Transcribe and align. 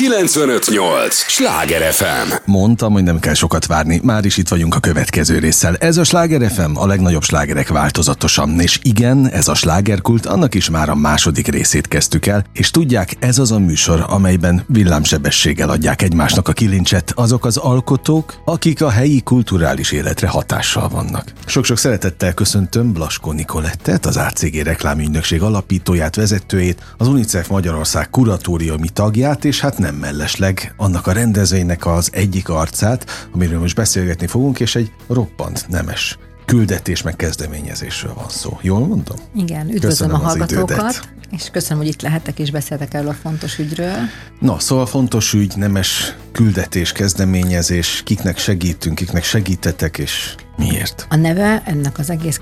958! 0.00 1.14
Sláger 1.14 1.92
FM! 1.92 2.32
Mondtam, 2.44 2.92
hogy 2.92 3.02
nem 3.02 3.18
kell 3.18 3.34
sokat 3.34 3.66
várni, 3.66 4.00
már 4.02 4.24
is 4.24 4.36
itt 4.36 4.48
vagyunk 4.48 4.74
a 4.74 4.80
következő 4.80 5.38
résszel. 5.38 5.76
Ez 5.76 5.96
a 5.96 6.04
Sláger 6.04 6.50
FM, 6.50 6.76
a 6.76 6.86
legnagyobb 6.86 7.22
slágerek 7.22 7.68
változatosan. 7.68 8.60
És 8.60 8.78
igen, 8.82 9.28
ez 9.30 9.48
a 9.48 9.54
slágerkult, 9.54 10.26
annak 10.26 10.54
is 10.54 10.70
már 10.70 10.88
a 10.88 10.94
második 10.94 11.46
részét 11.46 11.88
kezdtük 11.88 12.26
el, 12.26 12.44
és 12.52 12.70
tudják, 12.70 13.16
ez 13.18 13.38
az 13.38 13.50
a 13.50 13.58
műsor, 13.58 14.04
amelyben 14.08 14.64
villámsebességgel 14.66 15.70
adják 15.70 16.02
egymásnak 16.02 16.48
a 16.48 16.52
kilincset 16.52 17.12
azok 17.14 17.44
az 17.44 17.56
alkotók, 17.56 18.42
akik 18.44 18.82
a 18.82 18.90
helyi 18.90 19.20
kulturális 19.20 19.92
életre 19.92 20.28
hatással 20.28 20.88
vannak. 20.88 21.32
Sok-sok 21.46 21.78
szeretettel 21.78 22.34
köszöntöm 22.34 22.92
Blaskó 22.92 23.32
Nikolettet, 23.32 24.06
az 24.06 24.16
ACG 24.16 24.54
reklámügynökség 24.54 25.42
alapítóját, 25.42 26.16
vezetőjét, 26.16 26.94
az 26.96 27.08
UNICEF 27.08 27.48
Magyarország 27.48 28.10
kuratóriumi 28.10 28.88
tagját, 28.88 29.44
és 29.44 29.60
hát 29.60 29.78
nem 29.78 29.88
mellesleg 29.94 30.74
annak 30.76 31.06
a 31.06 31.12
rendezvénynek 31.12 31.86
az 31.86 32.10
egyik 32.12 32.48
arcát, 32.48 33.28
amiről 33.32 33.60
most 33.60 33.76
beszélgetni 33.76 34.26
fogunk, 34.26 34.60
és 34.60 34.74
egy 34.74 34.92
roppant 35.08 35.66
nemes 35.68 36.18
küldetés 36.50 37.02
meg 37.02 37.16
kezdeményezésről 37.16 38.14
van 38.14 38.28
szó. 38.28 38.58
Jól 38.62 38.86
mondom? 38.86 39.16
Igen, 39.34 39.66
üdvözlöm 39.66 39.90
köszönöm 39.90 40.14
a 40.14 40.18
hallgatókat, 40.18 41.00
és 41.30 41.48
köszönöm, 41.52 41.78
hogy 41.78 41.88
itt 41.88 42.02
lehetek 42.02 42.38
és 42.38 42.50
beszéltek 42.50 42.94
erről 42.94 43.08
a 43.08 43.12
fontos 43.12 43.58
ügyről. 43.58 43.96
Na, 44.40 44.58
szóval 44.58 44.86
fontos 44.86 45.32
ügy, 45.32 45.56
nemes 45.56 46.16
küldetés, 46.32 46.92
kezdeményezés, 46.92 48.02
kiknek 48.04 48.38
segítünk, 48.38 48.94
kiknek 48.94 49.24
segítetek, 49.24 49.98
és 49.98 50.34
miért? 50.56 51.06
A 51.08 51.16
neve 51.16 51.62
ennek 51.64 51.98
az 51.98 52.10
egész 52.10 52.40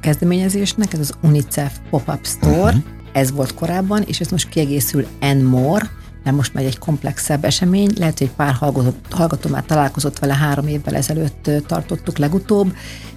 kezdeményezésnek, 0.00 0.92
ez 0.92 0.98
az 0.98 1.12
UNICEF 1.22 1.72
Pop-Up 1.90 2.26
Store, 2.26 2.56
uh-huh. 2.56 2.82
ez 3.12 3.32
volt 3.32 3.54
korábban, 3.54 4.02
és 4.02 4.20
ez 4.20 4.28
most 4.28 4.48
kiegészül 4.48 5.06
N 5.20 5.42
More, 5.42 5.90
mert 6.26 6.38
most 6.38 6.54
megy 6.54 6.64
egy 6.64 6.78
komplexebb 6.78 7.44
esemény. 7.44 7.90
Lehet, 7.98 8.18
hogy 8.18 8.30
pár 8.30 8.54
hallgató, 8.54 8.94
hallgató 9.10 9.50
már 9.50 9.64
találkozott 9.64 10.18
vele 10.18 10.34
három 10.34 10.66
évvel 10.66 10.94
ezelőtt 10.94 11.50
tartottuk 11.66 12.18
legutóbb. 12.18 12.74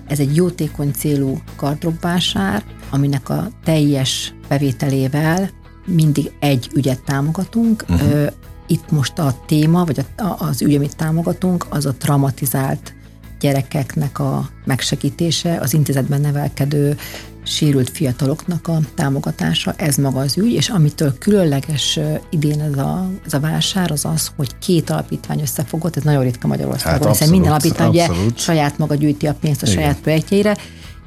Ez 0.07 0.19
egy 0.19 0.35
jótékony 0.35 0.91
célú 0.91 1.41
gardrobbásár, 1.57 2.63
aminek 2.89 3.29
a 3.29 3.47
teljes 3.63 4.33
bevételével 4.47 5.49
mindig 5.85 6.31
egy 6.39 6.69
ügyet 6.75 7.03
támogatunk. 7.03 7.85
Uh-huh. 7.89 8.27
Itt 8.67 8.91
most 8.91 9.19
a 9.19 9.35
téma, 9.45 9.85
vagy 9.85 10.05
az 10.37 10.61
ügy, 10.61 10.75
amit 10.75 10.95
támogatunk, 10.95 11.65
az 11.69 11.85
a 11.85 11.93
traumatizált 11.93 12.93
gyerekeknek 13.39 14.19
a 14.19 14.49
megsegítése, 14.65 15.57
az 15.59 15.73
intézetben 15.73 16.21
nevelkedő 16.21 16.97
sérült 17.49 17.89
fiataloknak 17.89 18.67
a 18.67 18.79
támogatása, 18.95 19.73
ez 19.77 19.95
maga 19.95 20.19
az 20.19 20.37
ügy, 20.37 20.51
és 20.51 20.69
amitől 20.69 21.17
különleges 21.17 21.99
idén 22.29 22.61
ez 22.61 22.77
a, 22.77 23.09
ez 23.25 23.33
a 23.33 23.39
vásár, 23.39 23.91
az 23.91 24.05
az, 24.05 24.31
hogy 24.35 24.57
két 24.57 24.89
alapítvány 24.89 25.41
összefogott, 25.41 25.95
ez 25.95 26.03
nagyon 26.03 26.23
ritka 26.23 26.47
Magyarországon, 26.47 27.07
hát 27.07 27.17
hiszen 27.17 27.29
minden 27.29 27.51
alapítvány 27.51 27.89
ugye 27.89 28.07
saját 28.35 28.77
maga 28.77 28.95
gyűjti 28.95 29.27
a 29.27 29.33
pénzt 29.33 29.63
a 29.63 29.67
Igen. 29.67 29.81
saját 29.81 29.99
projektjeire, 29.99 30.57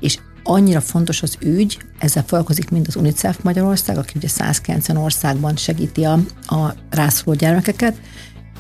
és 0.00 0.18
annyira 0.42 0.80
fontos 0.80 1.22
az 1.22 1.36
ügy, 1.40 1.78
ezzel 1.98 2.22
foglalkozik 2.22 2.70
mind 2.70 2.86
az 2.88 2.96
UNICEF 2.96 3.38
Magyarország, 3.42 3.98
aki 3.98 4.12
ugye 4.16 4.28
190 4.28 4.96
országban 4.96 5.56
segíti 5.56 6.04
a, 6.04 6.12
a 6.46 6.74
rászoruló 6.90 7.36
gyermekeket, 7.36 7.96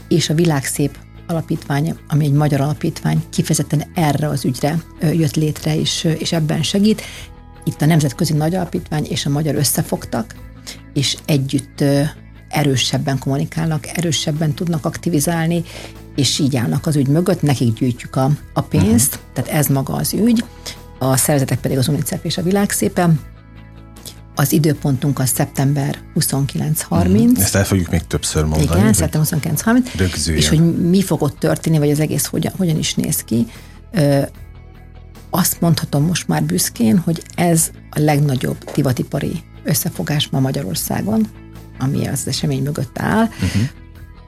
és 0.08 0.30
a 0.30 0.34
Világszép 0.34 0.98
alapítvány, 1.26 1.94
ami 2.08 2.24
egy 2.24 2.32
magyar 2.32 2.60
alapítvány, 2.60 3.22
kifejezetten 3.30 3.82
erre 3.94 4.28
az 4.28 4.44
ügyre 4.44 4.82
jött 5.00 5.34
létre, 5.34 5.76
és, 5.76 6.04
és 6.18 6.32
ebben 6.32 6.62
segít. 6.62 7.02
Itt 7.64 7.82
a 7.82 7.86
Nemzetközi 7.86 8.32
Nagy 8.32 8.54
Alapítvány 8.54 9.04
és 9.04 9.26
a 9.26 9.30
Magyar 9.30 9.54
összefogtak, 9.54 10.34
és 10.92 11.16
együtt 11.24 11.84
erősebben 12.48 13.18
kommunikálnak, 13.18 13.86
erősebben 13.86 14.54
tudnak 14.54 14.84
aktivizálni, 14.84 15.62
és 16.16 16.38
így 16.38 16.56
állnak 16.56 16.86
az 16.86 16.96
ügy 16.96 17.08
mögött, 17.08 17.42
nekik 17.42 17.78
gyűjtjük 17.78 18.16
a, 18.16 18.30
a 18.52 18.60
pénzt, 18.60 19.14
uh-huh. 19.14 19.32
tehát 19.32 19.50
ez 19.50 19.66
maga 19.66 19.94
az 19.94 20.12
ügy, 20.12 20.44
a 20.98 21.16
szervezetek 21.16 21.60
pedig 21.60 21.78
az 21.78 21.88
UNICEF 21.88 22.24
és 22.24 22.38
a 22.38 22.42
Világszépen. 22.42 23.20
Az 24.34 24.52
időpontunk 24.52 25.18
az 25.18 25.28
szeptember 25.28 25.98
29-30. 26.14 27.08
Mm, 27.08 27.34
ezt 27.36 27.54
el 27.54 27.64
fogjuk 27.64 27.90
még 27.90 28.06
többször 28.06 28.44
mondani. 28.44 28.80
Igen, 28.80 28.92
szeptember 28.92 29.28
29-30. 29.54 30.26
És 30.26 30.48
hogy 30.48 30.88
mi 30.90 31.02
fog 31.02 31.22
ott 31.22 31.38
történni, 31.38 31.78
vagy 31.78 31.90
az 31.90 32.00
egész 32.00 32.26
hogyan, 32.26 32.52
hogyan 32.56 32.78
is 32.78 32.94
néz 32.94 33.24
ki 33.24 33.46
azt 35.34 35.60
mondhatom 35.60 36.04
most 36.04 36.28
már 36.28 36.42
büszkén, 36.42 36.98
hogy 36.98 37.22
ez 37.34 37.70
a 37.90 38.00
legnagyobb 38.00 38.70
divatipari 38.74 39.42
összefogás 39.64 40.28
ma 40.28 40.40
Magyarországon, 40.40 41.26
ami 41.78 42.06
az 42.06 42.28
esemény 42.28 42.62
mögött 42.62 42.98
áll. 42.98 43.24
Uh-huh. 43.24 43.62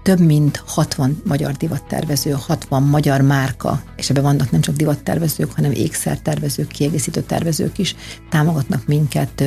Több 0.02 0.20
mint 0.20 0.62
60 0.66 1.22
magyar 1.24 1.52
divattervező, 1.52 2.30
60 2.30 2.82
magyar 2.82 3.20
márka, 3.20 3.82
és 3.96 4.10
ebben 4.10 4.22
vannak 4.22 4.50
nem 4.50 4.60
csak 4.60 4.76
divattervezők, 4.76 5.52
hanem 5.52 5.72
ékszertervezők, 5.72 6.68
kiegészítő 6.68 7.20
tervezők 7.20 7.78
is, 7.78 7.94
támogatnak 8.30 8.86
minket 8.86 9.44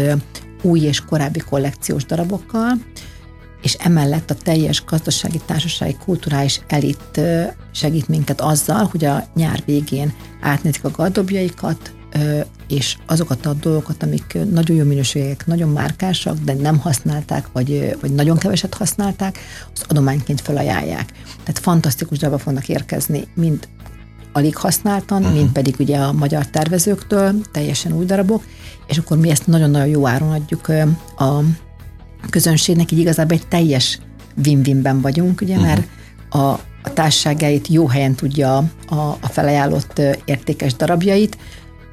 új 0.62 0.80
és 0.80 1.02
korábbi 1.02 1.40
kollekciós 1.40 2.06
darabokkal, 2.06 2.72
és 3.62 3.74
emellett 3.74 4.30
a 4.32 4.36
teljes 4.36 4.84
gazdasági, 4.86 5.42
társasági, 5.46 5.98
kulturális 6.06 6.62
elit 6.68 7.22
segít 7.72 8.08
minket 8.08 8.42
azzal, 8.42 8.88
hogy 8.92 9.06
a 9.06 9.24
nyár 9.36 9.64
végén 9.66 10.14
átnézik 10.42 10.84
a 10.84 10.92
gardobjaikat, 10.92 11.92
és 12.68 12.98
azokat 13.06 13.46
a 13.46 13.54
dolgokat, 13.54 14.04
amik 14.04 14.38
nagyon 14.52 14.78
jó 14.78 14.84
minőségek, 14.84 15.46
nagyon 15.46 15.70
márkásak, 15.70 16.38
de 16.38 16.54
nem 16.54 16.78
használták, 16.80 17.48
vagy, 17.52 17.98
vagy 18.02 18.12
nagyon 18.12 18.38
keveset 18.38 18.74
használták, 18.74 19.38
az 19.74 19.84
adományként 19.88 20.42
felajánlják. 20.42 21.12
Tehát 21.44 21.60
fantasztikus 21.60 22.18
darabok 22.18 22.40
fognak 22.40 22.70
érkezni, 22.70 23.28
mind 23.34 23.68
alig 24.32 24.56
használtan, 24.56 25.22
uh-huh. 25.22 25.38
mint 25.38 25.52
pedig 25.52 25.76
ugye 25.80 25.98
a 25.98 26.12
magyar 26.12 26.48
tervezőktől, 26.48 27.42
teljesen 27.52 27.92
új 27.92 28.06
darabok, 28.06 28.44
és 28.88 28.98
akkor 28.98 29.18
mi 29.18 29.30
ezt 29.30 29.48
nagyon-nagyon 29.48 29.88
jó 29.88 30.08
áron 30.08 30.32
adjuk 30.32 30.68
a 31.18 31.42
közönségnek, 32.30 32.92
így 32.92 33.00
igazából 33.00 33.38
egy 33.38 33.48
teljes 33.48 34.00
win-winben 34.46 35.02
vagyunk, 35.02 35.42
ugye, 35.42 35.56
uh-huh. 35.56 35.68
mert 35.68 35.88
a, 36.30 36.38
a 36.84 36.94
társaságait 36.94 37.68
jó 37.68 37.88
helyen 37.88 38.16
tudja 38.16 38.58
a, 38.88 38.96
a 38.96 39.28
felajánlott 39.30 40.02
értékes 40.26 40.74
darabjait. 40.74 41.38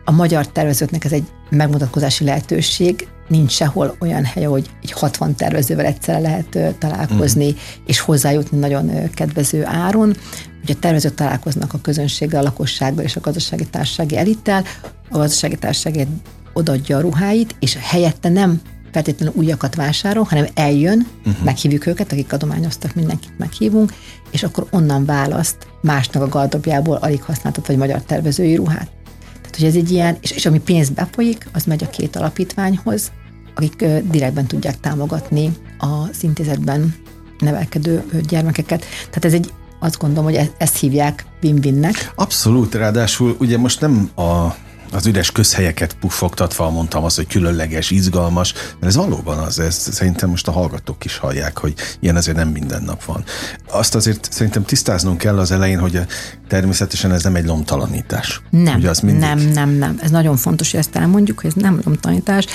A 0.05 0.11
magyar 0.11 0.49
tervezőknek 0.49 1.05
ez 1.05 1.13
egy 1.13 1.25
megmutatkozási 1.51 2.25
lehetőség, 2.25 3.09
nincs 3.29 3.53
sehol 3.53 3.97
olyan 4.01 4.25
hely, 4.25 4.45
hogy 4.45 4.71
egy 4.83 4.93
60 4.93 5.35
tervezővel 5.35 5.85
egyszerre 5.85 6.19
lehet 6.19 6.79
találkozni, 6.79 7.47
uh-huh. 7.47 7.61
és 7.87 8.01
hozzájutni 8.01 8.59
nagyon 8.59 9.11
kedvező 9.15 9.65
áron. 9.65 10.17
Ugye 10.63 10.75
a 10.75 10.79
tervezők 10.81 11.15
találkoznak 11.15 11.73
a 11.73 11.79
közönséggel, 11.83 12.41
a 12.41 12.45
lakossággal 12.45 13.05
és 13.05 13.17
a 13.17 13.21
gazdasági 13.21 13.67
társasági 13.67 14.17
elittel, 14.17 14.65
a 15.11 15.19
gazdasági 15.19 15.57
társaság 15.57 16.07
odaadja 16.53 16.97
a 16.97 17.01
ruháit, 17.01 17.55
és 17.59 17.79
helyette 17.81 18.29
nem 18.29 18.61
feltétlenül 18.95 19.35
újakat 19.37 19.75
vásárol, 19.75 20.25
hanem 20.25 20.47
eljön, 20.55 21.07
uh-huh. 21.27 21.45
meghívjuk 21.45 21.87
őket, 21.87 22.13
akik 22.13 22.33
adományoztak, 22.33 22.95
mindenkit 22.95 23.39
meghívunk, 23.39 23.93
és 24.31 24.43
akkor 24.43 24.67
onnan 24.71 25.05
választ 25.05 25.57
másnak 25.81 26.23
a 26.23 26.29
gardobjából 26.29 26.97
alig 26.97 27.23
használtat 27.23 27.67
vagy 27.67 27.77
magyar 27.77 28.03
tervezői 28.03 28.55
ruhát. 28.55 28.91
Tehát, 29.33 29.57
hogy 29.57 29.65
ez 29.65 29.75
egy 29.75 29.91
ilyen, 29.91 30.17
és, 30.21 30.31
és 30.31 30.47
ami 30.47 30.61
pénz 30.61 30.91
befolyik, 30.91 31.49
az 31.53 31.65
megy 31.65 31.85
a 31.85 31.91
két 31.91 32.17
alapítványhoz, 32.17 33.13
akik 33.55 33.81
uh, 33.81 33.99
direktben 34.11 34.47
tudják 34.47 34.81
támogatni 34.81 35.53
az 35.79 36.23
intézetben 36.23 36.95
nevelkedő 37.39 38.05
gyermekeket. 38.29 38.85
Tehát 39.07 39.25
ez 39.25 39.33
egy 39.33 39.53
azt 39.79 39.99
gondolom, 39.99 40.25
hogy 40.25 40.35
e-, 40.35 40.51
ezt 40.59 40.79
hívják 40.79 41.27
win-winnek. 41.43 42.13
Abszolút, 42.15 42.75
ráadásul 42.75 43.37
ugye 43.39 43.59
most 43.59 43.81
nem 43.81 44.11
a 44.17 44.55
az 44.95 45.07
üres 45.07 45.33
közhelyeket 45.33 45.97
puffogtatva 46.01 46.71
mondtam 46.71 47.05
azt, 47.05 47.17
hogy 47.17 47.27
különleges, 47.27 47.91
izgalmas, 47.91 48.53
mert 48.53 48.85
ez 48.85 48.97
valóban 48.97 49.39
az, 49.39 49.59
ez 49.59 49.75
szerintem 49.75 50.31
most 50.31 50.49
a 50.49 50.53
hallgatók 50.53 51.05
is 51.05 51.17
hallják, 51.17 51.59
hogy 51.59 51.75
ilyen 52.01 52.17
azért 52.17 52.37
nem 52.37 52.49
minden 52.49 52.83
nap 52.83 53.05
van. 53.05 53.25
Azt 53.71 53.95
azért 53.95 54.33
szerintem 54.33 54.65
tisztáznunk 54.65 55.19
kell 55.19 55.39
az 55.39 55.51
elején, 55.51 55.79
hogy 55.79 56.01
természetesen 56.49 57.13
ez 57.13 57.23
nem 57.23 57.35
egy 57.35 57.47
lomtalanítás. 57.47 58.43
Nem, 58.51 58.77
Ugye 58.77 58.91
az 58.91 59.01
mindig... 59.01 59.21
nem, 59.21 59.39
nem, 59.39 59.71
nem. 59.71 59.99
Ez 60.03 60.11
nagyon 60.11 60.37
fontos, 60.37 60.71
hogy 60.71 60.81
ezt 60.81 60.97
elmondjuk, 60.97 61.41
hogy 61.41 61.53
ez 61.57 61.63
nem 61.63 61.81
lomtalanítás. 61.85 62.47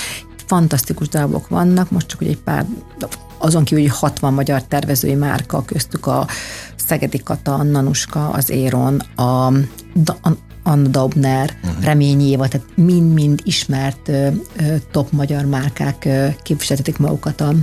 Fantasztikus 0.46 1.08
darabok 1.08 1.48
vannak, 1.48 1.92
most 1.92 2.08
csak 2.08 2.18
hogy 2.18 2.28
egy 2.28 2.38
pár 2.38 2.66
azon 3.38 3.64
kívül, 3.64 3.84
hogy 3.84 3.98
60 3.98 4.34
magyar 4.34 4.64
tervezői 4.64 5.16
márka, 5.16 5.66
köztük 5.66 6.06
a 6.08 6.28
Szegedi 6.76 7.18
Kata, 7.24 7.54
a 7.54 7.64
Nanuska, 7.64 8.30
az 8.30 8.50
Éron, 8.50 9.00
a, 9.16 9.46
a 10.22 10.32
Anna 10.70 10.88
Daubner, 10.88 11.58
uh-huh. 11.64 11.84
Reményi 11.84 12.30
Éva, 12.30 12.48
tehát 12.48 12.68
mind-mind 12.76 13.42
ismert 13.44 14.08
ö, 14.08 14.28
ö, 14.58 14.76
top 14.92 15.12
magyar 15.12 15.46
márkák 15.46 16.06
ö, 16.06 16.28
képviseltetik 16.42 16.98
magukat 16.98 17.42
a 17.42 17.54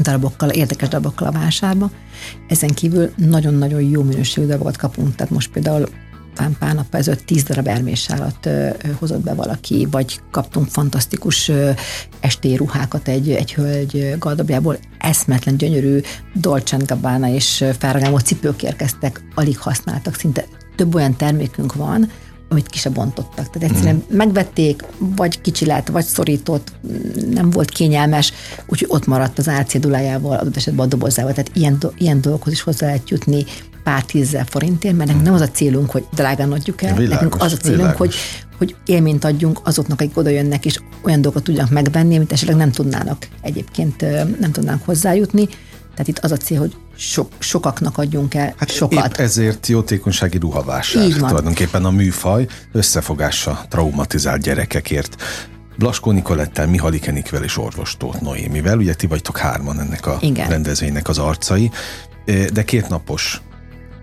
darabokkal, 0.00 0.50
érdekes 0.50 0.88
darabokkal 0.88 1.26
a 1.26 1.32
vásárba. 1.32 1.90
Ezen 2.48 2.70
kívül 2.70 3.10
nagyon-nagyon 3.16 3.82
jó 3.82 4.02
minőségű 4.02 4.46
darabokat 4.46 4.76
kapunk, 4.76 5.14
tehát 5.14 5.32
most 5.32 5.50
például 5.50 5.88
talán 6.34 6.56
pár 6.58 6.74
nap 6.74 6.94
ezelőtt 6.94 7.24
tíz 7.24 7.42
darab 7.42 7.66
ermésállat 7.66 8.48
hozott 8.98 9.22
be 9.22 9.34
valaki, 9.34 9.88
vagy 9.90 10.20
kaptunk 10.30 10.68
fantasztikus 10.68 11.50
estély 12.20 12.56
ruhákat 12.56 13.08
egy, 13.08 13.30
egy 13.30 13.54
hölgy 13.54 14.14
gardobjából, 14.18 14.78
eszmetlen 14.98 15.56
gyönyörű 15.56 16.00
Dolce 16.34 16.76
Gabbana 16.86 17.28
és 17.28 17.64
Ferragamo 17.78 18.18
cipők 18.18 18.62
érkeztek, 18.62 19.24
alig 19.34 19.58
használtak, 19.58 20.14
szinte 20.14 20.44
több 20.76 20.94
olyan 20.94 21.16
termékünk 21.16 21.74
van, 21.74 22.10
amit 22.52 22.68
ki 22.68 22.78
se 22.78 22.90
bontottak. 22.90 23.50
Tehát 23.50 23.70
egyszerűen 23.70 23.94
mm. 23.94 24.16
megvették, 24.16 24.84
vagy 24.98 25.40
kicsi 25.40 25.66
lett, 25.66 25.88
vagy 25.88 26.04
szorított, 26.04 26.72
nem 27.30 27.50
volt 27.50 27.70
kényelmes, 27.70 28.32
úgyhogy 28.66 28.88
ott 28.90 29.06
maradt 29.06 29.38
az 29.38 29.48
árcédulájával, 29.48 30.38
adott 30.38 30.56
esetben 30.56 30.86
a 30.86 30.88
dobozával. 30.88 31.32
Tehát 31.32 31.50
ilyen, 31.54 31.78
ilyen 31.96 32.20
dolgokhoz 32.20 32.52
is 32.52 32.60
hozzá 32.60 32.86
lehet 32.86 33.10
jutni 33.10 33.44
pár 33.84 34.04
tízzel 34.04 34.44
forintért, 34.44 34.96
mert 34.96 35.14
mm. 35.14 35.22
nem 35.22 35.34
az 35.34 35.40
a 35.40 35.48
célunk, 35.48 35.90
hogy 35.90 36.04
drágán 36.14 36.52
adjuk 36.52 36.82
el, 36.82 36.94
világos, 36.94 37.14
nekünk 37.14 37.42
az 37.42 37.52
a 37.52 37.56
célunk, 37.56 37.80
világos. 37.80 37.98
hogy, 37.98 38.14
hogy 38.58 38.76
élményt 38.86 39.24
adjunk 39.24 39.60
azoknak, 39.64 40.00
akik 40.00 40.16
oda 40.16 40.30
jönnek, 40.30 40.64
és 40.64 40.78
olyan 41.02 41.20
dolgokat 41.20 41.46
tudjanak 41.46 41.70
megvenni, 41.70 42.16
amit 42.16 42.32
esetleg 42.32 42.56
nem 42.56 42.70
tudnának 42.70 43.28
egyébként, 43.40 44.00
nem 44.40 44.52
tudnánk 44.52 44.84
hozzájutni. 44.84 45.46
Tehát 45.90 46.08
itt 46.08 46.18
az 46.18 46.32
a 46.32 46.36
cél, 46.36 46.58
hogy 46.58 46.76
so, 46.96 47.26
sokaknak 47.38 47.98
adjunk 47.98 48.34
el 48.34 48.54
hát 48.56 48.70
sokat. 48.70 49.06
Épp 49.06 49.20
ezért 49.20 49.66
jótékonysági 49.66 50.38
ruhavásár. 50.38 51.04
Így 51.04 51.18
van. 51.18 51.28
Tulajdonképpen 51.28 51.84
a 51.84 51.90
műfaj 51.90 52.46
összefogása 52.72 53.64
traumatizált 53.68 54.42
gyerekekért. 54.42 55.22
Blaskó 55.78 56.10
Nikolettel, 56.10 56.66
Mihali 56.66 56.98
Kenikvel 56.98 57.42
és 57.42 57.58
orvos 57.58 57.96
Tóth 57.96 58.20
Noémivel. 58.20 58.78
Ugye 58.78 58.94
ti 58.94 59.06
vagytok 59.06 59.36
hárman 59.36 59.80
ennek 59.80 60.06
a 60.06 60.18
Igen. 60.20 60.48
rendezvénynek 60.48 61.08
az 61.08 61.18
arcai. 61.18 61.70
De 62.52 62.64
két 62.64 62.88
napos 62.88 63.40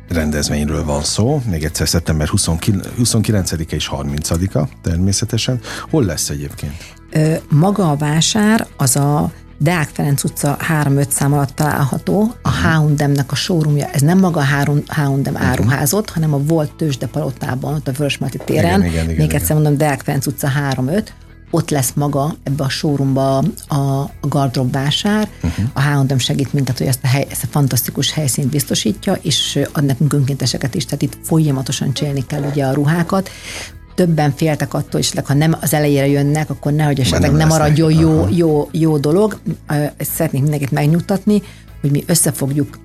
rendezvényről 0.09 0.85
van 0.85 1.03
szó, 1.03 1.41
még 1.49 1.63
egyszer 1.63 1.87
szeptember 1.87 2.29
29-e 2.31 3.75
és 3.75 3.89
30-a 3.93 4.67
természetesen. 4.81 5.59
Hol 5.89 6.03
lesz 6.03 6.29
egyébként? 6.29 6.93
Maga 7.49 7.91
a 7.91 7.95
vásár 7.95 8.67
az 8.77 8.95
a 8.95 9.31
Deák 9.61 9.89
Ferenc 9.93 10.23
utca 10.23 10.57
3-5 10.83 11.09
szám 11.09 11.33
alatt 11.33 11.55
található, 11.55 12.33
a 12.41 12.49
H&M-nek 12.49 13.31
a 13.31 13.35
showroomja, 13.35 13.89
ez 13.91 14.01
nem 14.01 14.19
maga 14.19 14.39
a 14.39 14.45
H&M 14.93 15.37
áruházot, 15.37 16.09
hanem 16.09 16.33
a 16.33 16.37
volt 16.37 16.75
tőzsdepalotában, 16.75 17.73
ott 17.73 17.87
a 17.87 17.91
Vörösmarty 17.91 18.37
téren, 18.45 18.79
igen, 18.79 18.91
igen, 18.91 19.03
igen, 19.03 19.15
még 19.15 19.33
egyszer 19.33 19.55
mondom, 19.55 19.77
Deák 19.77 20.01
Ferenc 20.01 20.25
utca 20.25 20.49
3-5, 20.71 21.07
ott 21.51 21.69
lesz 21.69 21.93
maga 21.95 22.35
ebbe 22.43 22.63
a 22.63 22.69
showroomba 22.69 23.43
a, 23.67 23.75
a 24.21 24.27
gardrób 24.27 24.71
vásár. 24.71 25.29
Uh-huh. 25.43 25.65
A 25.73 25.81
H&M 25.81 26.17
segít 26.17 26.53
minket, 26.53 26.77
hogy 26.77 26.87
ezt 26.87 27.03
a, 27.03 27.07
hely, 27.07 27.27
ezt 27.29 27.43
a 27.43 27.47
fantasztikus 27.49 28.11
helyszínt 28.11 28.49
biztosítja, 28.49 29.13
és 29.21 29.59
ad 29.71 29.85
nekünk 29.85 30.13
önkénteseket 30.13 30.75
is, 30.75 30.85
tehát 30.85 31.01
itt 31.01 31.17
folyamatosan 31.21 31.93
csinálni 31.93 32.25
kell 32.25 32.43
ugye 32.43 32.65
a 32.65 32.73
ruhákat 32.73 33.29
többen 33.95 34.33
féltek 34.35 34.73
attól, 34.73 34.99
és 34.99 35.13
ha 35.25 35.33
nem 35.33 35.55
az 35.61 35.73
elejére 35.73 36.07
jönnek, 36.07 36.49
akkor 36.49 36.71
nehogy 36.71 36.99
esetleg 36.99 37.31
nem, 37.31 37.47
maradjon 37.47 37.91
jó, 37.91 38.27
jó, 38.29 38.69
jó 38.71 38.97
dolog. 38.97 39.39
Ezt 39.97 40.11
szeretnék 40.11 40.41
mindenkit 40.41 40.71
megnyugtatni, 40.71 41.41
hogy 41.81 41.91
mi 41.91 42.03
összefogjuk 42.07 42.79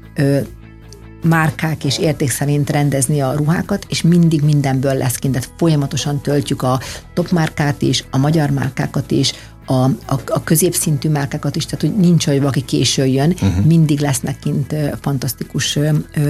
márkák 1.23 1.85
és 1.85 1.99
érték 1.99 2.31
szerint 2.31 2.71
rendezni 2.71 3.21
a 3.21 3.33
ruhákat, 3.33 3.87
és 3.89 4.03
mindig 4.03 4.43
mindenből 4.43 4.95
lesz 4.95 5.17
kint. 5.17 5.35
Tehát 5.35 5.51
folyamatosan 5.57 6.21
töltjük 6.21 6.63
a 6.63 6.81
top 7.15 7.31
márkát 7.31 7.83
is, 7.83 8.05
a 8.11 8.19
magyar 8.19 8.51
márkákat 8.51 9.11
is, 9.11 9.33
a, 9.67 9.75
a, 9.85 10.21
a 10.27 10.45
középszintű 10.45 11.09
márkákat 11.09 11.57
is, 11.57 11.65
tehát 11.65 11.81
hogy 11.81 11.97
nincs 11.97 12.27
olyan, 12.27 12.45
aki 12.45 12.65
késő 12.65 13.07
jön, 13.07 13.31
uh-huh. 13.31 13.65
mindig 13.65 14.01
lesznek 14.01 14.39
kint 14.39 14.75
fantasztikus 15.01 15.79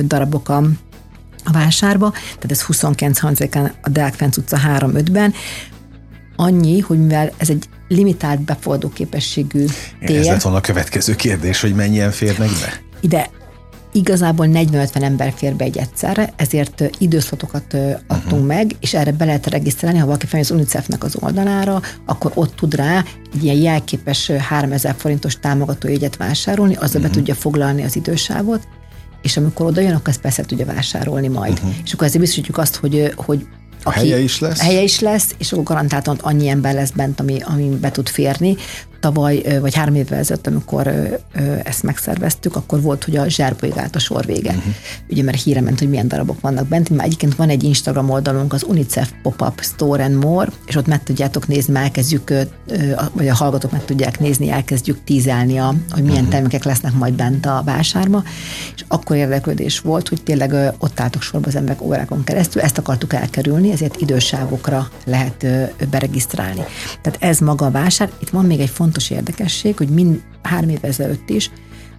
darabok 0.06 0.48
a, 0.48 0.62
a 1.44 1.52
vásárba, 1.52 2.10
tehát 2.10 2.50
ez 2.50 2.62
29 2.62 3.22
án 3.56 3.72
a 3.82 3.88
Deák 3.88 4.24
utca 4.36 4.58
3-5-ben, 4.66 5.34
annyi, 6.36 6.80
hogy 6.80 6.98
mivel 6.98 7.32
ez 7.36 7.50
egy 7.50 7.68
limitált 7.88 8.40
befogadó 8.40 8.88
képességű 8.88 9.64
tér. 10.06 10.18
Ez 10.18 10.26
lett 10.26 10.42
volna 10.42 10.58
a 10.58 10.60
következő 10.60 11.14
kérdés, 11.14 11.60
hogy 11.60 11.74
mennyien 11.74 12.10
férnek 12.10 12.48
be? 12.48 12.80
Ide 13.00 13.30
igazából 13.92 14.46
40-50 14.52 15.02
ember 15.02 15.32
fér 15.36 15.54
be 15.54 15.64
egy 15.64 15.76
egyszerre, 15.76 16.32
ezért 16.36 16.82
időszlatokat 16.98 17.74
adtunk 18.06 18.24
uh-huh. 18.24 18.46
meg, 18.46 18.76
és 18.80 18.94
erre 18.94 19.12
be 19.12 19.24
lehet 19.24 19.46
regisztrálni, 19.46 19.98
ha 19.98 20.06
valaki 20.06 20.26
felmegy 20.26 20.50
az 20.50 20.56
UNICEF-nek 20.56 21.04
az 21.04 21.16
oldalára, 21.20 21.80
akkor 22.06 22.32
ott 22.34 22.56
tud 22.56 22.74
rá 22.74 23.04
egy 23.34 23.44
ilyen 23.44 23.56
jelképes 23.56 24.30
3000 24.30 24.94
forintos 24.98 25.38
támogatójegyet 25.38 26.16
vásárolni, 26.16 26.74
azzal 26.74 26.86
uh-huh. 26.86 27.02
be 27.02 27.08
mhm. 27.08 27.16
tudja 27.16 27.34
foglalni 27.34 27.82
az 27.82 27.96
idősávot, 27.96 28.68
és 29.24 29.36
amikor 29.36 29.66
oda 29.66 29.80
jön, 29.80 29.94
akkor 29.94 30.08
ezt 30.08 30.20
persze 30.20 30.42
tudja 30.42 30.66
vásárolni 30.66 31.28
majd. 31.28 31.52
Uh-huh. 31.52 31.74
És 31.84 31.92
akkor 31.92 32.06
ezért 32.06 32.20
biztosítjuk 32.20 32.58
azt, 32.58 32.76
hogy, 32.76 33.12
hogy 33.16 33.46
a 33.82 33.90
helye 33.90 34.18
is 34.18 34.40
lesz? 34.40 34.60
Helye 34.60 34.82
is 34.82 35.00
lesz, 35.00 35.34
és 35.38 35.52
akkor 35.52 35.64
garantáltan 35.64 36.18
annyi 36.22 36.48
ember 36.48 36.74
lesz 36.74 36.90
bent, 36.90 37.20
ami, 37.20 37.38
ami 37.40 37.68
be 37.68 37.90
tud 37.90 38.08
férni 38.08 38.56
tavaly, 39.04 39.58
vagy 39.60 39.74
három 39.74 39.94
évvel 39.94 40.18
ezelőtt, 40.18 40.46
amikor 40.46 41.12
ezt 41.64 41.82
megszerveztük, 41.82 42.56
akkor 42.56 42.80
volt, 42.80 43.04
hogy 43.04 43.16
a 43.16 43.28
zsárbolyg 43.28 43.78
állt 43.78 43.96
a 43.96 43.98
sor 43.98 44.24
vége. 44.26 44.50
Uh-huh. 44.50 44.74
Ugye, 45.10 45.22
mert 45.22 45.42
híre 45.42 45.60
ment, 45.60 45.78
hogy 45.78 45.88
milyen 45.88 46.08
darabok 46.08 46.40
vannak 46.40 46.66
bent. 46.66 46.90
Már 46.90 47.06
egyébként 47.06 47.34
van 47.34 47.48
egy 47.48 47.62
Instagram 47.62 48.10
oldalunk, 48.10 48.52
az 48.52 48.62
UNICEF 48.62 49.10
Pop-Up 49.22 49.60
Store 49.62 50.04
and 50.04 50.24
More, 50.24 50.50
és 50.66 50.76
ott 50.76 50.86
meg 50.86 51.02
tudjátok 51.02 51.48
nézni, 51.48 51.76
elkezdjük, 51.76 52.32
vagy 53.12 53.28
a 53.28 53.34
hallgatók 53.34 53.70
meg 53.70 53.84
tudják 53.84 54.20
nézni, 54.20 54.50
elkezdjük 54.50 55.04
tízelni, 55.04 55.58
a, 55.58 55.74
hogy 55.90 56.02
milyen 56.02 56.16
uh-huh. 56.16 56.32
termékek 56.32 56.64
lesznek 56.64 56.92
majd 56.92 57.14
bent 57.14 57.46
a 57.46 57.62
vásárba. 57.64 58.22
És 58.74 58.84
akkor 58.88 59.16
érdeklődés 59.16 59.80
volt, 59.80 60.08
hogy 60.08 60.22
tényleg 60.22 60.74
ott 60.78 61.00
álltok 61.00 61.22
sorba 61.22 61.46
az 61.48 61.56
emberek 61.56 61.82
órákon 61.82 62.24
keresztül, 62.24 62.62
ezt 62.62 62.78
akartuk 62.78 63.12
elkerülni, 63.12 63.72
ezért 63.72 64.00
idősávokra 64.00 64.88
lehet 65.04 65.46
beregisztrálni. 65.90 66.64
Tehát 67.02 67.22
ez 67.22 67.38
maga 67.38 67.66
a 67.66 67.70
vásár. 67.70 68.10
Itt 68.18 68.30
van 68.30 68.44
még 68.44 68.60
egy 68.60 68.70
fontos 68.70 68.93
fontos 68.94 69.10
érdekesség, 69.10 69.76
hogy 69.76 69.88
mind 69.88 70.22
három 70.42 70.68
évvel 70.68 70.90
ezelőtt 70.90 71.30
is 71.30 71.50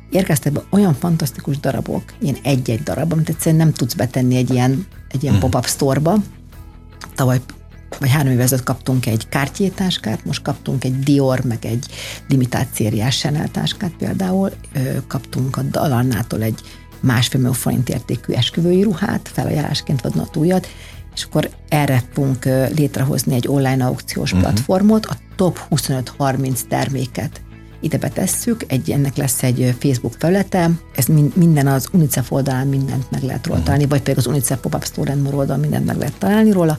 érkeztek 0.10 0.54
be 0.54 0.62
olyan 0.70 0.94
fantasztikus 0.94 1.60
darabok, 1.60 2.04
ilyen 2.20 2.38
egy-egy 2.44 2.84
darab, 2.84 3.12
amit 3.12 3.30
egyszerűen 3.30 3.62
nem 3.62 3.74
tudsz 3.74 3.94
betenni 3.94 4.36
egy 4.36 4.50
ilyen, 4.50 4.86
egy 5.10 5.24
ilyen 5.24 5.36
hmm. 5.36 5.50
pop-up 5.50 5.66
store-ba. 5.66 6.18
Tavaly 7.16 7.42
vagy 8.00 8.10
három 8.10 8.32
évvel 8.32 8.44
ezelőtt 8.44 8.66
kaptunk 8.66 9.06
egy 9.06 9.28
Cartier 9.30 9.72
táskát, 9.72 10.26
most 10.26 10.42
kaptunk 10.42 10.84
egy 10.84 11.00
Dior, 11.00 11.40
meg 11.44 11.66
egy 11.66 11.86
limitált 12.28 12.68
szériás 12.74 13.18
Chanel 13.18 13.52
táskát 13.52 13.94
például, 13.98 14.52
kaptunk 15.08 15.58
a 15.58 15.62
Dalarnától 15.62 16.42
egy 16.42 16.60
másfél 17.00 17.40
millió 17.40 17.54
forint 17.54 17.90
értékű 17.90 18.34
esküvői 18.34 18.84
ruhát, 18.84 19.30
felajánlásként 19.34 20.02
vadonatújat, 20.02 20.68
és 21.16 21.24
akkor 21.24 21.50
erre 21.70 22.04
fogunk 22.14 22.46
létrehozni 22.76 23.34
egy 23.34 23.48
online 23.48 23.86
aukciós 23.86 24.32
uh-huh. 24.32 24.48
platformot, 24.48 25.06
a 25.06 25.16
top 25.36 25.60
25-30 25.70 26.60
terméket 26.70 27.42
ide 27.80 27.98
betesszük, 27.98 28.64
egy, 28.68 28.92
ennek 28.92 29.16
lesz 29.16 29.44
egy 29.44 29.76
Facebook 29.80 30.14
felülete, 30.18 30.72
ez 30.96 31.06
minden 31.34 31.68
az 31.68 31.88
UNICEF 31.92 32.32
oldalán 32.32 32.68
mindent 32.68 33.12
meg 33.12 33.24
lehet 33.24 33.46
róla 33.46 33.58
mhm. 33.58 33.66
találni, 33.66 33.88
vagy 33.88 34.02
pedig 34.02 34.18
az 34.18 34.28
UNICEF 34.28 34.60
Pop-Up 34.60 34.86
Store 34.86 35.12
and 35.12 35.60
mindent 35.60 35.86
meg 35.86 35.98
lehet 35.98 36.18
találni 36.18 36.52
róla, 36.52 36.78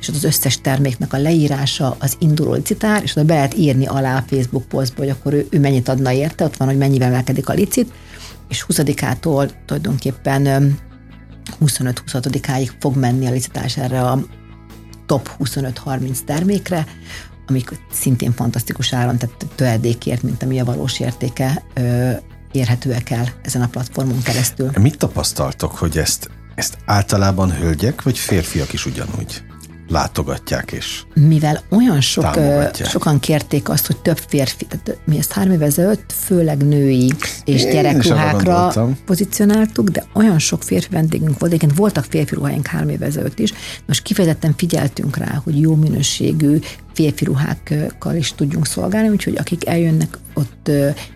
és 0.00 0.08
az 0.08 0.24
összes 0.24 0.60
terméknek 0.60 1.12
a 1.12 1.18
leírása, 1.18 1.96
az 1.98 2.16
induló 2.18 2.54
licitár, 2.54 3.02
és 3.02 3.16
oda 3.16 3.24
be 3.24 3.34
lehet 3.34 3.56
írni 3.56 3.86
alá 3.86 4.16
a 4.16 4.24
Facebook 4.26 4.64
posztba, 4.64 5.00
hogy 5.00 5.10
akkor 5.10 5.32
ő, 5.32 5.46
ő 5.50 5.60
mennyit 5.60 5.88
adna 5.88 6.12
érte, 6.12 6.44
ott 6.44 6.56
van, 6.56 6.68
hogy 6.68 6.76
mennyivel 6.76 7.08
emelkedik 7.08 7.48
a 7.48 7.52
licit, 7.52 7.92
és 8.48 8.66
20-ától 8.68 9.50
tulajdonképpen 9.66 10.76
25-26-áig 11.60 12.70
fog 12.80 12.96
menni 12.96 13.26
a 13.26 13.30
licitás 13.30 13.76
erre 13.76 14.00
a 14.00 14.18
top 15.06 15.30
25-30 15.38 16.18
termékre, 16.24 16.86
amik 17.46 17.70
szintén 17.92 18.32
fantasztikus 18.32 18.92
áron, 18.92 19.18
tehát 19.18 19.46
töredékért, 19.54 20.22
mint 20.22 20.42
ami 20.42 20.60
a 20.60 20.64
valós 20.64 21.00
értéke 21.00 21.62
érhetőek 22.52 23.10
el 23.10 23.28
ezen 23.42 23.62
a 23.62 23.68
platformon 23.68 24.22
keresztül. 24.22 24.70
Mit 24.80 24.98
tapasztaltok, 24.98 25.76
hogy 25.76 25.98
ezt, 25.98 26.30
ezt 26.54 26.78
általában 26.84 27.52
hölgyek 27.52 28.02
vagy 28.02 28.18
férfiak 28.18 28.72
is 28.72 28.86
ugyanúgy 28.86 29.42
látogatják 29.88 30.72
és 30.72 31.02
Mivel 31.14 31.62
olyan 31.70 32.00
sok, 32.00 32.38
sokan 32.84 33.20
kérték 33.20 33.68
azt, 33.68 33.86
hogy 33.86 33.96
több 33.96 34.18
férfi, 34.28 34.66
tehát 34.66 34.98
mi 35.04 35.18
ezt 35.18 35.32
három 35.32 35.52
évvel 35.52 35.66
ezelőtt 35.66 36.12
főleg 36.12 36.66
női 36.66 37.12
és 37.44 37.62
Én 37.62 37.70
gyerekruhákra 37.70 38.72
pozícionáltuk, 39.04 39.88
de 39.88 40.04
olyan 40.14 40.38
sok 40.38 40.62
férfi 40.62 40.88
vendégünk 40.90 41.38
volt, 41.38 41.52
egyébként 41.52 41.78
voltak 41.78 42.04
férfi 42.04 42.34
ruháink 42.34 42.66
három 42.66 42.88
évvel 42.88 43.08
ezelőtt 43.08 43.38
is, 43.38 43.52
most 43.86 44.02
kifejezetten 44.02 44.54
figyeltünk 44.56 45.16
rá, 45.16 45.40
hogy 45.44 45.60
jó 45.60 45.74
minőségű 45.74 46.58
férfi 46.94 47.24
ruhákkal 47.24 48.14
is 48.14 48.34
tudjunk 48.34 48.66
szolgálni, 48.66 49.08
úgyhogy 49.08 49.36
akik 49.36 49.66
eljönnek 49.66 50.18
ott 50.34 50.70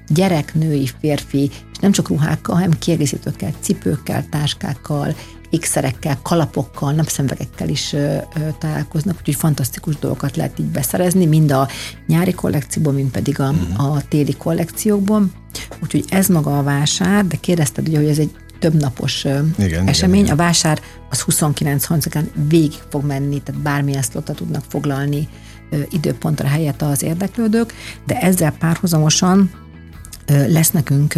gyerek, 0.08 0.54
női, 0.54 0.90
férfi, 1.00 1.50
és 1.72 1.78
nem 1.80 1.92
csak 1.92 2.08
ruhákkal, 2.08 2.54
hanem 2.54 2.78
kiegészítőkkel, 2.78 3.52
cipőkkel, 3.60 4.24
táskákkal, 4.30 5.14
ékszerekkel, 5.50 6.18
kalapokkal, 6.22 6.92
napszemvegekkel 6.92 7.68
is 7.68 7.92
ö, 7.92 7.98
ö, 7.98 8.48
találkoznak, 8.58 9.16
úgyhogy 9.18 9.34
fantasztikus 9.34 9.98
dolgokat 9.98 10.36
lehet 10.36 10.58
így 10.58 10.66
beszerezni, 10.66 11.26
mind 11.26 11.50
a 11.50 11.68
nyári 12.06 12.32
kollekcióban, 12.32 12.94
mind 12.94 13.10
pedig 13.10 13.40
a, 13.40 13.52
mm. 13.52 13.74
a 13.76 14.00
téli 14.08 14.34
kollekciókban. 14.34 15.32
Úgyhogy 15.82 16.04
ez 16.08 16.26
maga 16.26 16.58
a 16.58 16.62
vásár, 16.62 17.26
de 17.26 17.36
kérdezted 17.36 17.88
ugye, 17.88 17.98
hogy 17.98 18.08
ez 18.08 18.18
egy 18.18 18.30
több 18.58 18.74
napos 18.74 19.24
igen, 19.58 19.86
esemény. 19.86 20.14
Igen, 20.14 20.24
igen. 20.24 20.32
A 20.32 20.36
vásár 20.36 20.80
az 21.10 21.24
29-30-án 21.26 22.24
végig 22.48 22.78
fog 22.90 23.04
menni, 23.04 23.42
tehát 23.42 23.60
bármilyen 23.60 24.02
szlotot 24.02 24.36
tudnak 24.36 24.64
foglalni 24.68 25.28
időpontra 25.90 26.48
helyett 26.48 26.82
az 26.82 27.02
érdeklődők, 27.02 27.72
de 28.06 28.20
ezzel 28.20 28.52
párhuzamosan 28.52 29.50
lesz 30.26 30.70
nekünk, 30.70 31.14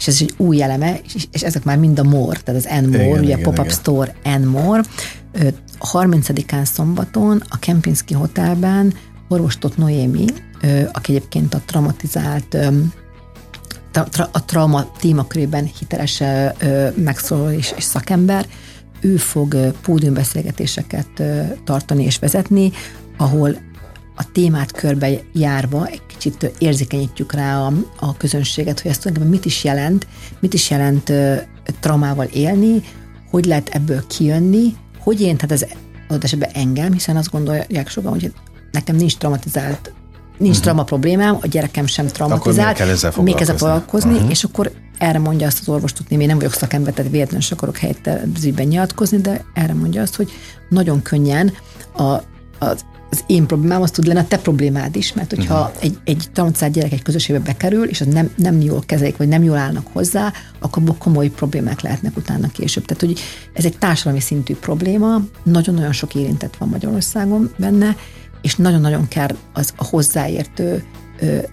és 0.00 0.06
ez 0.06 0.18
egy 0.20 0.34
új 0.36 0.62
eleme, 0.62 1.00
és 1.32 1.42
ezek 1.42 1.64
már 1.64 1.78
mind 1.78 1.98
a 1.98 2.02
MOR, 2.02 2.38
tehát 2.38 2.64
az 2.64 2.82
N 2.82 2.88
MOR, 2.88 3.00
igen, 3.00 3.18
ugye 3.18 3.22
igen, 3.22 3.42
Pop-up 3.42 3.64
igen. 3.64 3.76
Store 3.76 4.14
N 4.38 4.46
MOR. 4.46 4.84
30-án 5.92 6.64
szombaton 6.64 7.42
a 7.48 7.58
Kempinski 7.58 8.14
Hotelben 8.14 8.94
orvostot 9.28 9.76
Noémi, 9.76 10.24
aki 10.92 11.14
egyébként 11.14 11.54
a 11.54 11.62
traumatizált 11.66 12.56
a 14.32 14.44
trauma 14.44 14.92
témakörében 14.98 15.70
hiteles 15.78 16.22
megszóló 16.94 17.50
és, 17.50 17.74
és 17.76 17.84
szakember, 17.84 18.46
ő 19.00 19.16
fog 19.16 19.72
pódiumbeszélgetéseket 19.82 21.22
tartani 21.64 22.04
és 22.04 22.18
vezetni, 22.18 22.72
ahol 23.16 23.56
a 24.16 24.32
témát 24.32 24.72
körbe 24.72 25.10
járva 25.32 25.86
egy 25.86 26.02
kicsit 26.20 26.52
érzékenyítjük 26.58 27.32
rá 27.32 27.58
a, 27.58 27.72
a 27.98 28.16
közönséget, 28.16 28.80
hogy 28.80 28.90
ezt 28.90 29.00
tulajdonképpen 29.00 29.38
mit 29.38 29.44
is 29.44 29.64
jelent, 29.64 30.06
mit 30.40 30.54
is 30.54 30.70
jelent 30.70 31.12
traumával 31.80 32.24
élni, 32.24 32.82
hogy 33.30 33.44
lehet 33.44 33.68
ebből 33.68 34.06
kijönni, 34.06 34.76
hogy 34.98 35.20
én, 35.20 35.36
tehát 35.36 35.52
ez 35.52 35.68
adott 36.08 36.24
esetben 36.24 36.50
engem, 36.52 36.92
hiszen 36.92 37.16
azt 37.16 37.30
gondolják 37.30 37.88
sokan, 37.88 38.10
hogy 38.10 38.32
nekem 38.70 38.96
nincs 38.96 39.16
traumatizált 39.16 39.92
nincs 40.38 40.56
uh-huh. 40.56 40.64
trauma 40.64 40.84
problémám, 40.84 41.38
a 41.40 41.46
gyerekem 41.46 41.86
sem 41.86 42.06
traumatizált. 42.06 42.58
Akkor 42.58 42.64
még 42.64 42.76
kell 42.76 42.88
ezzel 42.88 43.56
foglalkozni. 43.56 44.12
Uh-huh. 44.12 44.30
és 44.30 44.44
akkor 44.44 44.72
erre 44.98 45.18
mondja 45.18 45.46
azt 45.46 45.58
az 45.60 45.68
orvos 45.68 45.92
tudni, 45.92 46.16
én 46.16 46.26
nem 46.26 46.36
vagyok 46.36 46.52
szakember, 46.52 46.92
tehát 46.92 47.10
véletlenül 47.10 47.40
sem 47.40 47.56
akarok 47.56 47.76
helyette 47.76 48.24
nyilatkozni, 48.56 49.20
de 49.20 49.44
erre 49.54 49.74
mondja 49.74 50.02
azt, 50.02 50.16
hogy 50.16 50.30
nagyon 50.68 51.02
könnyen 51.02 51.52
a, 51.96 52.02
az 52.58 52.84
az 53.10 53.24
én 53.26 53.46
problémám 53.46 53.82
az 53.82 53.90
tud 53.90 54.06
lenni 54.06 54.18
a 54.18 54.26
te 54.26 54.38
problémád 54.38 54.96
is, 54.96 55.12
mert 55.12 55.34
hogyha 55.34 55.60
uh-huh. 55.60 55.82
egy, 55.82 55.98
egy 56.04 56.26
tanulcát 56.32 56.70
gyerek 56.70 56.92
egy 56.92 57.02
közösségbe 57.02 57.42
bekerül, 57.42 57.84
és 57.84 58.00
az 58.00 58.06
nem, 58.06 58.30
nem 58.36 58.60
jól 58.60 58.82
kezelik, 58.86 59.16
vagy 59.16 59.28
nem 59.28 59.42
jól 59.42 59.56
állnak 59.56 59.86
hozzá, 59.92 60.32
akkor 60.58 60.82
komoly 60.98 61.28
problémák 61.28 61.80
lehetnek 61.80 62.16
utána 62.16 62.48
később. 62.48 62.84
Tehát, 62.84 63.02
hogy 63.02 63.20
ez 63.52 63.64
egy 63.64 63.78
társadalmi 63.78 64.20
szintű 64.20 64.54
probléma, 64.54 65.20
nagyon-nagyon 65.42 65.92
sok 65.92 66.14
érintett 66.14 66.56
van 66.56 66.68
Magyarországon 66.68 67.52
benne, 67.56 67.96
és 68.42 68.56
nagyon-nagyon 68.56 69.08
kell 69.08 69.36
az 69.52 69.72
a 69.76 69.84
hozzáértő, 69.84 70.84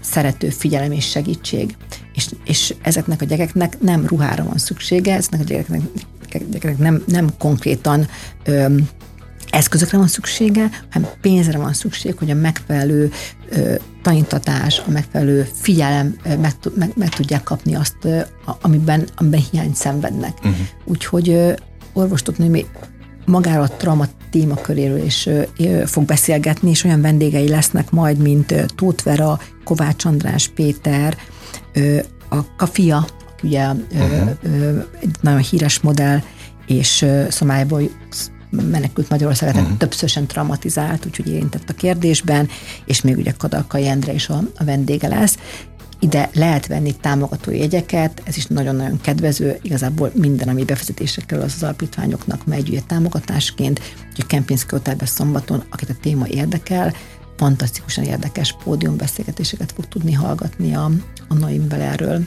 szerető 0.02 0.50
figyelem 0.50 0.92
és 0.92 1.10
segítség. 1.10 1.76
És, 2.14 2.30
és 2.46 2.74
ezeknek 2.82 3.22
a 3.22 3.26
gyerekeknek 3.26 3.82
nem 3.82 4.06
ruhára 4.06 4.44
van 4.44 4.58
szüksége, 4.58 5.16
ezeknek 5.16 5.42
a 5.42 5.44
gyerekeknek, 5.44 5.82
gyerekeknek 6.30 6.78
nem, 6.78 7.04
nem 7.08 7.30
konkrétan 7.38 8.08
eszközökre 9.50 9.98
van 9.98 10.08
szüksége, 10.08 10.70
hanem 10.92 11.10
pénzre 11.22 11.58
van 11.58 11.74
szükség, 11.74 12.16
hogy 12.18 12.32
a 12.32 12.36
megfelelő 12.36 13.12
ö, 13.50 13.75
tanítatás, 14.01 14.82
a 14.88 14.92
megfelelő 14.92 15.48
figyelem 15.54 16.16
ö, 16.24 16.36
meg, 16.36 16.54
meg, 16.75 16.92
meg 16.96 17.10
tudják 17.10 17.44
kapni 17.44 17.75
azt, 17.75 17.96
ö, 18.01 18.20
amiben, 18.62 19.08
amiben 19.16 19.44
hiányt 19.51 19.75
szenvednek. 19.75 20.38
Uh-huh. 20.38 20.56
Úgyhogy 20.86 21.30
ö, 21.30 21.54
orvostoknő 21.94 22.66
magára 23.25 23.62
a 23.62 23.68
trauma 23.68 24.06
témaköréről 24.32 25.04
is 25.04 25.30
fog 25.86 26.06
beszélgetni, 26.06 26.70
és 26.70 26.84
olyan 26.84 27.01
vendégei 27.01 27.48
lesznek 27.48 27.92
majd, 27.92 28.18
mint 28.18 28.54
Tóth 28.75 29.04
Vera, 29.04 29.39
Kovács 29.63 30.06
András 30.06 30.48
Péter, 30.48 31.18
a 32.30 32.56
Kafia, 32.56 33.06
ugye 33.44 33.68
uh-huh. 33.68 34.30
egy 35.00 35.16
nagyon 35.22 35.39
híres 35.39 35.80
modell, 35.80 36.22
és 36.68 37.06
Szomályból 37.30 37.82
menekült 38.50 39.10
Magyarország, 39.10 39.50
tehát 39.50 39.63
uh-huh. 39.63 39.77
többszörösen 39.80 40.27
traumatizált, 40.27 41.06
úgyhogy 41.06 41.27
érintett 41.27 41.70
a 41.70 41.74
kérdésben, 41.74 42.50
és 42.86 43.01
még 43.01 43.18
ugye 43.18 43.32
Kadalkai 43.32 43.88
Endre 43.88 44.13
is 44.13 44.30
a, 44.30 44.42
a 44.58 44.63
vendége 44.63 45.08
lesz. 45.08 45.38
Ide 46.00 46.30
lehet 46.34 46.68
venni 46.68 46.96
támogató 46.96 47.51
jegyeket, 47.51 48.22
ez 48.25 48.38
is 48.38 48.46
nagyon-nagyon 48.46 49.01
kedvező, 49.01 49.60
igazából 49.62 50.12
minden, 50.13 50.48
ami 50.48 50.63
befizetésre 50.63 51.22
kerül 51.25 51.44
az, 51.44 51.54
az 51.56 51.63
alapítványoknak 51.63 52.46
megy 52.46 52.70
ugye 52.70 52.82
támogatásként, 52.88 53.82
úgyhogy 54.10 54.25
Kempinski 54.25 54.70
Hotelben 54.70 55.08
szombaton, 55.08 55.63
akit 55.70 55.89
a 55.89 55.96
téma 56.01 56.27
érdekel, 56.27 56.94
fantasztikusan 57.38 58.03
érdekes 58.03 58.56
pódiumbeszélgetéseket 58.63 59.72
fog 59.72 59.88
tudni 59.88 60.13
hallgatni 60.13 60.75
a, 60.75 60.91
a 61.27 61.34
Naimvel 61.34 61.82
erről. 61.82 62.22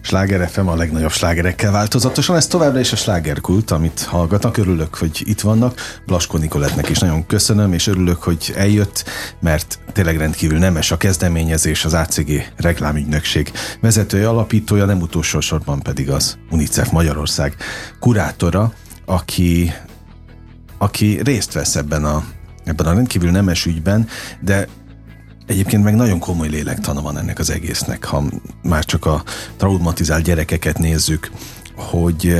Sláger 0.00 0.48
FM 0.48 0.66
a 0.66 0.74
legnagyobb 0.74 1.10
slágerekkel 1.10 1.72
változatosan. 1.72 2.36
Ez 2.36 2.46
továbbra 2.46 2.80
is 2.80 2.92
a 2.92 2.96
slágerkult, 2.96 3.70
amit 3.70 4.00
hallgatnak. 4.00 4.56
Örülök, 4.56 4.94
hogy 4.94 5.22
itt 5.24 5.40
vannak. 5.40 6.00
Blaskó 6.06 6.38
Nikoletnek 6.38 6.88
is 6.88 6.98
nagyon 6.98 7.26
köszönöm, 7.26 7.72
és 7.72 7.86
örülök, 7.86 8.22
hogy 8.22 8.52
eljött, 8.56 9.04
mert 9.40 9.78
tényleg 9.92 10.16
rendkívül 10.16 10.58
nemes 10.58 10.90
a 10.90 10.96
kezdeményezés, 10.96 11.84
az 11.84 11.94
ACG 11.94 12.52
reklámügynökség 12.56 13.52
vezetője, 13.80 14.28
alapítója, 14.28 14.84
nem 14.84 15.00
utolsó 15.00 15.40
sorban 15.40 15.82
pedig 15.82 16.10
az 16.10 16.38
UNICEF 16.50 16.90
Magyarország 16.90 17.56
kurátora, 18.00 18.72
aki 19.04 19.72
aki 20.78 21.20
részt 21.22 21.52
vesz 21.52 21.76
ebben 21.76 22.04
a 22.04 22.24
ebben 22.66 22.86
a 22.86 22.92
rendkívül 22.92 23.30
nemes 23.30 23.66
ügyben, 23.66 24.08
de 24.40 24.66
Egyébként 25.46 25.84
meg 25.84 25.94
nagyon 25.94 26.18
komoly 26.18 26.48
lélektana 26.48 27.02
van 27.02 27.18
ennek 27.18 27.38
az 27.38 27.50
egésznek, 27.50 28.04
ha 28.04 28.24
már 28.62 28.84
csak 28.84 29.04
a 29.06 29.22
traumatizált 29.56 30.24
gyerekeket 30.24 30.78
nézzük, 30.78 31.30
hogy 31.76 32.34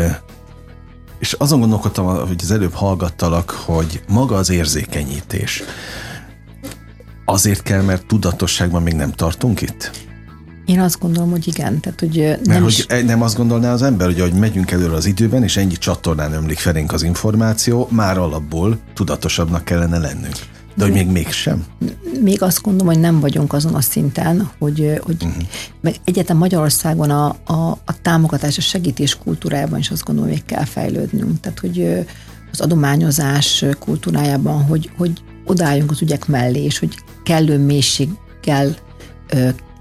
és 1.18 1.33
azon 1.33 1.61
gondolkodtam, 1.61 2.06
hogy 2.26 2.40
az 2.42 2.50
előbb 2.50 2.73
hallgattalak, 2.73 3.50
hogy 3.50 4.02
maga 4.09 4.37
az 4.37 4.50
érzékenyítés 4.50 5.62
azért 7.25 7.62
kell, 7.62 7.83
mert 7.83 8.06
tudatosságban 8.06 8.83
még 8.83 8.95
nem 8.95 9.12
tartunk 9.12 9.61
itt? 9.61 9.90
Én 10.66 10.80
azt 10.80 10.99
gondolom, 11.00 11.30
hogy 11.30 11.49
igen. 11.49 11.80
Tehát, 11.80 12.00
hogy 12.00 12.16
nem, 12.16 12.40
Mert 12.46 12.62
hogy 12.62 12.73
is... 12.73 12.87
nem 13.04 13.23
azt 13.23 13.37
gondolná 13.37 13.73
az 13.73 13.82
ember, 13.82 14.06
hogy 14.06 14.20
ahogy 14.20 14.32
megyünk 14.35 14.70
előre 14.70 14.94
az 14.94 15.06
időben, 15.06 15.42
és 15.42 15.56
ennyi 15.56 15.76
csatornán 15.76 16.32
ömlik 16.32 16.58
felénk 16.58 16.92
az 16.92 17.02
információ, 17.02 17.88
már 17.90 18.18
alapból 18.18 18.78
tudatosabbnak 18.94 19.64
kellene 19.64 19.99
lennünk. 19.99 20.37
De 20.75 20.85
hogy 20.85 20.92
még 20.92 21.06
mégsem? 21.06 21.64
Még 22.20 22.42
azt 22.42 22.62
gondolom, 22.62 22.92
hogy 22.92 23.02
nem 23.02 23.20
vagyunk 23.20 23.52
azon 23.52 23.75
a 23.75 23.80
szinten, 23.80 24.50
hogy, 24.58 25.00
hogy 25.02 25.25
uh-huh. 25.25 25.42
meg 25.80 25.94
egyetem 26.04 26.37
Magyarországon 26.37 27.11
a, 27.11 27.37
a, 27.44 27.70
a 27.85 28.00
támogatás, 28.02 28.58
a 28.58 28.61
segítés 28.61 29.18
kultúrájában 29.18 29.78
is 29.78 29.90
azt 29.90 30.04
gondolom, 30.04 30.30
hogy 30.30 30.44
kell 30.44 30.64
fejlődnünk. 30.64 31.40
Tehát, 31.40 31.58
hogy 31.58 32.06
az 32.52 32.61
adományozás 32.61 33.64
kultúrájában, 33.78 34.62
hogy, 34.62 34.90
hogy 34.96 35.23
odáljunk 35.46 35.90
az 35.90 36.02
ügyek 36.02 36.26
mellé, 36.26 36.62
és 36.64 36.78
hogy 36.78 36.94
kellő 37.25 37.58
mélységgel 37.58 38.76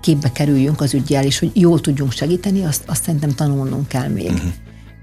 képbe 0.06 0.32
kerüljünk 0.32 0.82
az 0.82 0.94
ügyjel, 0.94 1.26
és 1.26 1.40
hogy 1.40 1.52
jól 1.54 1.82
tudjunk 1.82 2.12
segíteni, 2.12 2.64
azt, 2.64 2.84
azt 2.86 3.04
szerintem 3.04 3.30
tanulnunk 3.30 3.88
kell 3.88 4.08
még. 4.08 4.32
Uh-huh. 4.32 4.52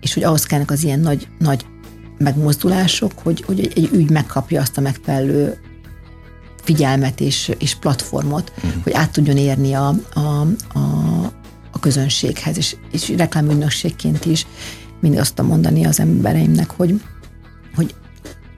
És 0.01 0.15
hogy 0.15 0.23
ahhoz 0.23 0.45
kellnek 0.45 0.71
az 0.71 0.85
ilyen 0.85 1.01
nagy, 1.01 1.29
nagy 1.39 1.67
megmozdulások, 2.19 3.13
hogy, 3.23 3.43
hogy 3.47 3.61
egy, 3.61 3.73
egy 3.75 3.89
ügy 3.93 4.11
megkapja 4.11 4.61
azt 4.61 4.79
a 4.79 4.81
megfelelő 4.81 5.59
figyelmet 6.63 7.21
és, 7.21 7.53
és 7.59 7.75
platformot, 7.75 8.53
uh-huh. 8.57 8.83
hogy 8.83 8.93
át 8.93 9.13
tudjon 9.13 9.37
érni 9.37 9.73
a, 9.73 9.95
a, 10.15 10.21
a, 10.73 10.79
a 11.71 11.79
közönséghez, 11.81 12.57
és, 12.57 12.77
és 12.93 13.09
reklámügynökségként 13.17 14.25
is 14.25 14.47
mindig 15.01 15.21
azt 15.21 15.43
mondani 15.43 15.85
az 15.85 16.01
embereimnek, 16.01 16.71
hogy, 16.71 17.03
hogy 17.75 17.95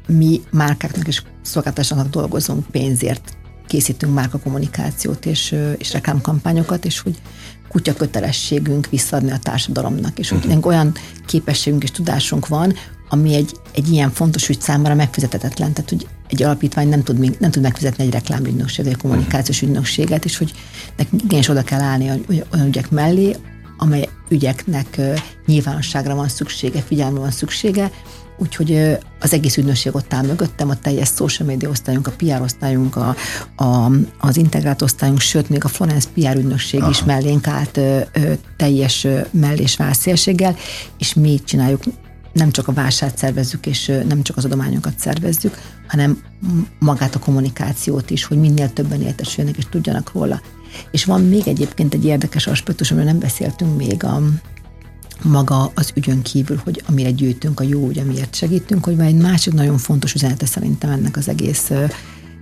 mi 0.07 0.41
márkáknak 0.51 1.07
és 1.07 1.23
szolgáltatásoknak 1.43 2.09
dolgozunk 2.09 2.67
pénzért, 2.67 3.37
készítünk 3.67 4.15
márka 4.15 4.39
kommunikációt 4.39 5.27
és, 5.27 5.57
és 5.79 5.93
reklámkampányokat, 5.93 6.85
és 6.85 7.01
hogy 7.01 7.21
kutya 7.69 7.95
kötelességünk 7.95 8.89
visszaadni 8.91 9.31
a 9.31 9.39
társadalomnak, 9.39 10.19
és 10.19 10.31
uh-huh. 10.31 10.53
hogy 10.53 10.63
olyan 10.63 10.93
képességünk 11.27 11.83
és 11.83 11.91
tudásunk 11.91 12.49
van, 12.49 12.75
ami 13.09 13.35
egy, 13.35 13.57
egy 13.75 13.93
ilyen 13.93 14.11
fontos 14.11 14.49
ügy 14.49 14.61
számára 14.61 14.95
megfizetetetlen. 14.95 15.73
Tehát, 15.73 15.91
hogy 15.91 16.07
egy 16.29 16.43
alapítvány 16.43 16.89
nem 16.89 17.03
tud, 17.03 17.41
nem 17.41 17.51
tud 17.51 17.63
megfizetni 17.63 18.05
egy 18.05 18.11
reklámügynökséget, 18.11 18.93
egy 18.93 18.99
kommunikációs 18.99 19.57
uh-huh. 19.57 19.71
ügynökséget, 19.71 20.25
és 20.25 20.37
hogy 20.37 20.53
nekünk 20.97 21.23
igenis 21.23 21.49
oda 21.49 21.63
kell 21.63 21.81
állni 21.81 22.23
olyan 22.53 22.67
ügyek 22.67 22.91
mellé, 22.91 23.37
amely 23.77 24.09
ügyeknek 24.29 25.01
nyilvánosságra 25.47 26.15
van 26.15 26.29
szüksége, 26.29 26.81
figyelme 26.81 27.19
van 27.19 27.31
szüksége, 27.31 27.91
Úgyhogy 28.45 28.99
az 29.21 29.33
egész 29.33 29.57
ügynökség 29.57 29.95
ott 29.95 30.15
áll 30.15 30.27
mögöttem, 30.27 30.69
a 30.69 30.79
teljes 30.79 31.09
social 31.09 31.49
media 31.49 31.69
osztályunk, 31.69 32.07
a 32.07 32.13
PR 32.17 32.41
osztályunk, 32.41 32.97
a, 32.97 33.17
a, 33.57 33.91
az 34.19 34.37
integrált 34.37 34.83
osztályunk, 34.83 35.21
sőt, 35.21 35.49
még 35.49 35.65
a 35.65 35.69
Florence 35.69 36.09
PR 36.15 36.37
ügynökség 36.37 36.81
Aha. 36.81 36.91
is 36.91 37.05
mellénk 37.05 37.47
állt 37.47 37.77
ö, 37.77 38.01
ö, 38.13 38.33
teljes 38.57 39.07
mellés 39.31 39.77
válszélséggel, 39.77 40.57
és 40.99 41.15
mi 41.15 41.41
csináljuk 41.45 41.83
nem 42.33 42.51
csak 42.51 42.69
a 42.69 42.73
vásárt 42.73 43.19
szervezzük, 43.19 43.67
és 43.67 43.93
nem 44.09 44.23
csak 44.23 44.37
az 44.37 44.45
adományokat 44.45 44.99
szervezzük, 44.99 45.59
hanem 45.89 46.19
magát 46.79 47.15
a 47.15 47.19
kommunikációt 47.19 48.11
is, 48.11 48.25
hogy 48.25 48.39
minél 48.39 48.73
többen 48.73 49.03
értesüljenek 49.03 49.59
és 49.59 49.65
tudjanak 49.71 50.13
róla. 50.13 50.41
És 50.91 51.05
van 51.05 51.21
még 51.29 51.49
egyébként 51.49 51.95
egy 51.95 52.05
érdekes 52.05 52.47
aspektus, 52.47 52.91
amiről 52.91 53.11
nem 53.11 53.19
beszéltünk 53.19 53.77
még 53.77 54.05
a, 54.05 54.23
maga 55.23 55.73
az 55.75 55.91
ügyön 55.95 56.23
kívül, 56.23 56.61
hogy 56.65 56.83
amire 56.87 57.11
gyűjtünk, 57.11 57.61
a 57.61 57.65
jó 57.65 57.89
ügy, 57.89 57.99
amiért 57.99 58.35
segítünk, 58.35 58.85
hogy 58.85 58.97
van 58.97 59.07
egy 59.07 59.17
másik 59.17 59.53
nagyon 59.53 59.79
fontos 59.79 60.15
üzenete 60.15 60.47
szerintem 60.47 60.91
ennek 60.91 61.17
az 61.17 61.29
egész 61.29 61.71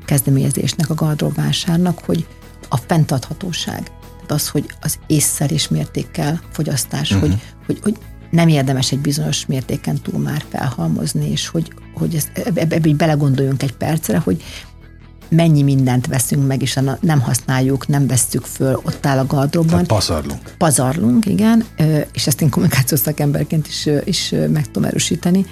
kezdeményezésnek, 0.05 0.91
a 0.91 0.95
gardróbvásárnak, 0.95 1.99
hogy 1.99 2.27
a 2.69 2.77
fenntarthatóság. 2.77 3.83
Tehát 3.83 4.31
az, 4.31 4.49
hogy 4.49 4.75
az 4.81 4.99
észszer 5.07 5.53
és 5.53 5.69
mértékkel 5.69 6.41
fogyasztás, 6.51 7.11
uh-huh. 7.11 7.29
hogy, 7.29 7.41
hogy, 7.67 7.79
hogy 7.83 7.97
nem 8.31 8.49
érdemes 8.49 8.93
egy 8.93 8.99
bizonyos 8.99 9.47
mértéken 9.47 10.01
túl 10.03 10.21
már 10.21 10.45
felhalmozni, 10.49 11.31
és 11.31 11.49
hogy, 11.49 11.73
hogy 11.95 12.15
ezt, 12.15 12.31
ebbe, 12.35 12.61
ebbe 12.61 12.89
így 12.89 12.97
belegondoljunk 12.97 13.63
egy 13.63 13.73
percre, 13.73 14.19
hogy 14.19 14.43
mennyi 15.33 15.63
mindent 15.63 16.07
veszünk 16.07 16.47
meg, 16.47 16.63
és 16.63 16.79
nem 17.01 17.21
használjuk, 17.21 17.89
nem 17.89 18.07
vesszük 18.07 18.45
föl, 18.45 18.81
ott 18.83 19.07
áll 19.07 19.19
a 19.19 19.27
gardróbban. 19.27 19.71
Tehát 19.71 19.87
pazarlunk. 19.87 20.55
Pazarlunk, 20.59 21.27
igen, 21.27 21.65
és 22.13 22.27
ezt 22.27 22.43
én 22.43 22.51
kommunikációs 22.51 23.01
szakemberként 23.01 23.67
is, 23.67 23.89
is 24.05 24.35
meg 24.53 24.67
tudom 24.71 24.89
erősíteni, 24.89 25.47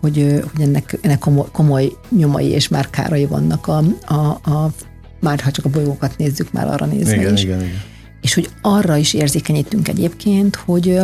hogy, 0.00 0.42
hogy 0.52 0.62
ennek, 0.62 0.98
ennek 1.00 1.18
komoly, 1.18 1.46
komoly 1.52 1.92
nyomai 2.10 2.48
és 2.48 2.68
már 2.68 2.90
kárai 2.90 3.26
vannak 3.26 3.66
a, 3.66 3.82
a, 4.06 4.50
a 4.50 4.72
már 5.20 5.40
ha 5.40 5.50
csak 5.50 5.64
a 5.64 5.68
bolygókat 5.68 6.18
nézzük, 6.18 6.52
már 6.52 6.66
arra 6.66 6.86
nézve 6.86 7.14
igen, 7.14 7.32
is. 7.32 7.42
Igen, 7.42 7.60
igen. 7.60 7.82
És 8.20 8.34
hogy 8.34 8.50
arra 8.62 8.96
is 8.96 9.14
érzékenyítünk 9.14 9.88
egyébként, 9.88 10.56
hogy, 10.56 11.00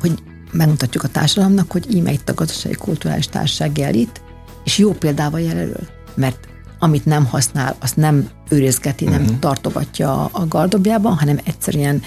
hogy 0.00 0.12
megmutatjuk 0.52 1.02
a 1.02 1.08
társadalomnak, 1.08 1.70
hogy 1.70 1.94
íme 1.94 2.12
itt 2.12 2.28
a 2.28 2.34
gazdasági 2.34 2.74
kulturális 2.74 3.26
társaság 3.26 3.78
elit, 3.78 4.22
és 4.64 4.78
jó 4.78 4.92
példával 4.92 5.40
jelölő, 5.40 5.88
mert 6.14 6.47
amit 6.78 7.04
nem 7.04 7.24
használ, 7.24 7.76
azt 7.80 7.96
nem 7.96 8.28
őrizgeti, 8.48 9.04
nem 9.04 9.22
uh-huh. 9.22 9.38
tartogatja 9.38 10.24
a 10.24 10.46
gardobjában, 10.48 11.16
hanem 11.16 11.38
egyszerűen 11.44 12.02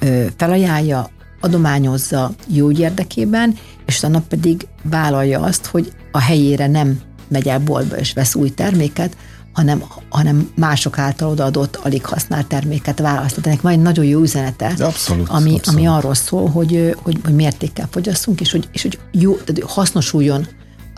ö, 0.00 0.26
felajánlja, 0.36 1.10
adományozza 1.40 2.30
jó 2.46 2.70
érdekében, 2.70 3.58
és 3.86 3.98
utána 3.98 4.20
pedig 4.28 4.66
vállalja 4.82 5.40
azt, 5.40 5.66
hogy 5.66 5.92
a 6.12 6.20
helyére 6.20 6.66
nem 6.66 7.00
megy 7.28 7.48
el 7.48 7.58
boltba 7.58 7.96
és 7.96 8.12
vesz 8.12 8.34
új 8.34 8.50
terméket, 8.50 9.16
hanem, 9.52 9.82
hanem 10.08 10.50
mások 10.56 10.98
által 10.98 11.30
odaadott, 11.30 11.76
alig 11.76 12.04
használt 12.04 12.46
terméket 12.46 12.98
választott. 12.98 13.46
Ennek 13.46 13.60
van 13.60 13.72
egy 13.72 13.82
nagyon 13.82 14.04
jó 14.04 14.20
üzenete, 14.20 14.66
abszolút, 14.66 15.28
ami, 15.28 15.54
abszolút. 15.54 15.66
ami 15.66 15.86
arról 15.86 16.14
szól, 16.14 16.48
hogy, 16.48 16.94
hogy, 17.02 17.20
hogy 17.24 17.34
mértékkel 17.34 17.88
fogyasszunk, 17.90 18.40
és 18.40 18.50
hogy, 18.50 18.68
és 18.72 18.82
hogy 18.82 18.98
jó, 19.12 19.36
tehát 19.36 19.70
hasznosuljon 19.70 20.46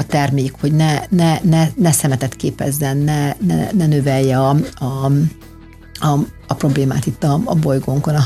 a 0.02 0.06
termék, 0.06 0.52
hogy 0.60 0.72
ne, 0.72 1.02
ne, 1.08 1.38
ne, 1.42 1.68
ne 1.76 1.92
szemetet 1.92 2.34
képezzen, 2.34 2.96
ne, 2.96 3.34
ne, 3.46 3.70
ne 3.72 3.86
növelje 3.86 4.38
a, 4.38 4.56
a, 4.78 5.06
a, 6.00 6.18
a 6.46 6.54
problémát 6.54 7.06
itt 7.06 7.24
a, 7.24 7.40
a 7.44 7.54
bolygónkon. 7.54 8.14
A, 8.14 8.22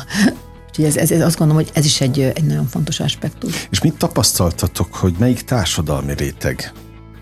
úgyhogy 0.68 0.85
ez, 0.85 0.97
ez, 0.97 1.11
ez, 1.11 1.21
azt 1.21 1.38
gondolom, 1.38 1.62
hogy 1.62 1.73
ez 1.75 1.85
is 1.85 2.00
egy, 2.00 2.21
egy 2.21 2.45
nagyon 2.45 2.66
fontos 2.66 3.00
aspektus. 3.00 3.68
És 3.71 3.80
mit 3.80 3.95
tapasztaltatok, 3.95 4.95
hogy 4.95 5.14
melyik 5.18 5.42
társadalmi 5.42 6.14
réteg 6.14 6.73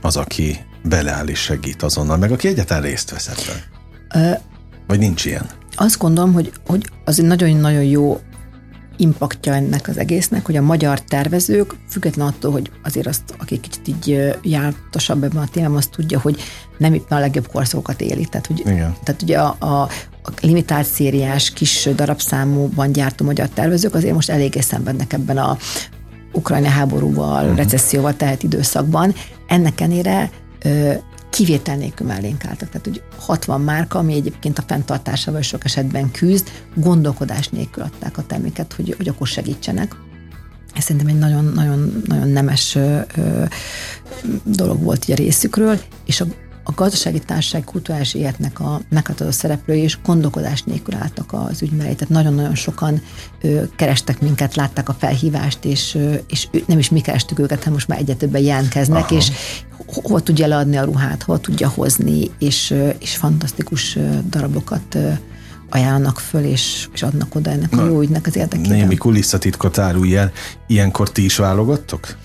az, 0.02 0.16
aki 0.16 0.58
beleáll 0.82 1.26
és 1.26 1.38
segít 1.38 1.82
azonnal, 1.82 2.16
meg 2.16 2.32
aki 2.32 2.48
egyáltalán 2.48 2.82
részt 2.82 3.10
vesz 3.10 3.28
ebben? 3.28 4.38
Vagy 4.86 4.98
nincs 4.98 5.24
ilyen? 5.24 5.46
Azt 5.76 5.98
gondolom, 5.98 6.32
hogy, 6.32 6.52
hogy 6.66 6.90
az 7.04 7.18
egy 7.18 7.26
nagyon-nagyon 7.26 7.82
jó 7.82 8.20
impaktja 8.96 9.54
ennek 9.54 9.88
az 9.88 9.98
egésznek, 9.98 10.46
hogy 10.46 10.56
a 10.56 10.62
magyar 10.62 11.00
tervezők, 11.00 11.74
független 11.88 12.26
attól, 12.26 12.52
hogy 12.52 12.70
azért 12.82 13.06
azt, 13.06 13.22
aki 13.38 13.60
kicsit 13.60 13.88
így 13.88 14.34
jártosabb 14.42 15.24
ebben 15.24 15.42
a 15.42 15.48
témában, 15.52 15.76
azt 15.76 15.90
tudja, 15.90 16.20
hogy 16.20 16.40
nem 16.78 16.94
itt 16.94 17.10
a 17.10 17.18
legjobb 17.18 17.46
korszakokat 17.46 18.00
éli. 18.00 18.24
Tehát, 18.24 18.46
hogy, 18.46 18.60
Igen. 18.60 18.96
tehát 19.04 19.22
ugye 19.22 19.38
a, 19.38 19.56
a, 19.58 19.82
a 20.22 20.30
limitált 20.40 20.86
szériás, 20.86 21.50
kis 21.50 21.88
darabszámúban 21.94 22.92
gyártó 22.92 23.24
magyar 23.24 23.48
tervezők 23.48 23.94
azért 23.94 24.14
most 24.14 24.30
eléggé 24.30 24.60
szenvednek 24.60 25.12
ebben 25.12 25.38
a 25.38 25.56
ukrajna 26.32 26.68
háborúval, 26.68 27.42
uh-huh. 27.42 27.56
recesszióval 27.56 28.16
tehet 28.16 28.42
időszakban. 28.42 29.14
Ennek 29.46 29.80
enére 29.80 30.30
kivétel 31.34 31.76
nélkül 31.76 32.06
mellénk 32.06 32.44
álltak. 32.44 32.68
Tehát, 32.68 32.86
hogy 32.86 33.02
60 33.18 33.60
márka, 33.60 33.98
ami 33.98 34.14
egyébként 34.14 34.58
a 34.58 34.64
fenntartásával 34.66 35.42
sok 35.42 35.64
esetben 35.64 36.10
küzd, 36.10 36.48
gondolkodás 36.74 37.48
nélkül 37.48 37.82
adták 37.82 38.18
a 38.18 38.22
terméket, 38.22 38.72
hogy, 38.72 38.94
hogy 38.96 39.08
akkor 39.08 39.26
segítsenek. 39.26 39.96
Ez 40.74 40.82
szerintem 40.82 41.10
egy 41.10 41.18
nagyon, 41.18 41.44
nagyon, 41.44 42.02
nagyon 42.04 42.28
nemes 42.28 42.74
ö, 42.74 43.00
ö, 43.16 43.44
dolog 44.44 44.82
volt 44.82 45.08
így 45.08 45.12
a 45.12 45.22
részükről, 45.22 45.80
és 46.06 46.20
a, 46.20 46.26
a 46.64 46.72
gazdasági 46.74 47.18
társaság 47.18 47.64
kulturális 47.64 48.14
életnek 48.14 48.60
a 48.60 48.80
meghatározó 48.88 49.38
szereplői 49.38 49.80
és 49.80 49.98
gondolkodás 50.04 50.62
nélkül 50.62 50.94
álltak 50.94 51.32
az 51.32 51.62
ügy 51.62 51.72
mellé. 51.72 51.92
Tehát 51.92 52.08
nagyon-nagyon 52.08 52.54
sokan 52.54 53.02
ö, 53.40 53.62
kerestek 53.76 54.20
minket, 54.20 54.54
látták 54.54 54.88
a 54.88 54.96
felhívást, 54.98 55.64
és, 55.64 55.94
ö, 55.94 56.14
és 56.26 56.48
nem 56.66 56.78
is 56.78 56.90
mi 56.90 57.00
kerestük 57.00 57.38
őket, 57.38 57.58
hanem 57.58 57.72
most 57.72 57.88
már 57.88 57.98
egyre 57.98 58.14
többen 58.14 58.42
jelentkeznek, 58.42 59.04
Aha. 59.04 59.14
és 59.14 59.30
hova 59.86 60.20
tudja 60.20 60.46
leadni 60.46 60.76
a 60.76 60.84
ruhát, 60.84 61.22
hova 61.22 61.38
tudja 61.38 61.68
hozni, 61.68 62.30
és, 62.38 62.74
és 62.98 63.16
fantasztikus 63.16 63.98
darabokat 64.30 64.98
ajánlanak 65.74 66.18
föl, 66.18 66.44
és, 66.44 66.88
és 66.92 67.02
adnak 67.02 67.34
oda 67.34 67.50
ennek 67.50 67.78
a 67.78 67.84
jó 67.84 68.00
ügynek 68.00 68.26
az 68.26 68.36
érdekében. 68.36 68.78
Némi 68.78 68.96
kulisszatitkot 68.96 69.78
árulj 69.78 70.16
el, 70.16 70.32
ilyenkor 70.66 71.10
ti 71.10 71.24
is 71.24 71.36
válogattok? 71.36 72.16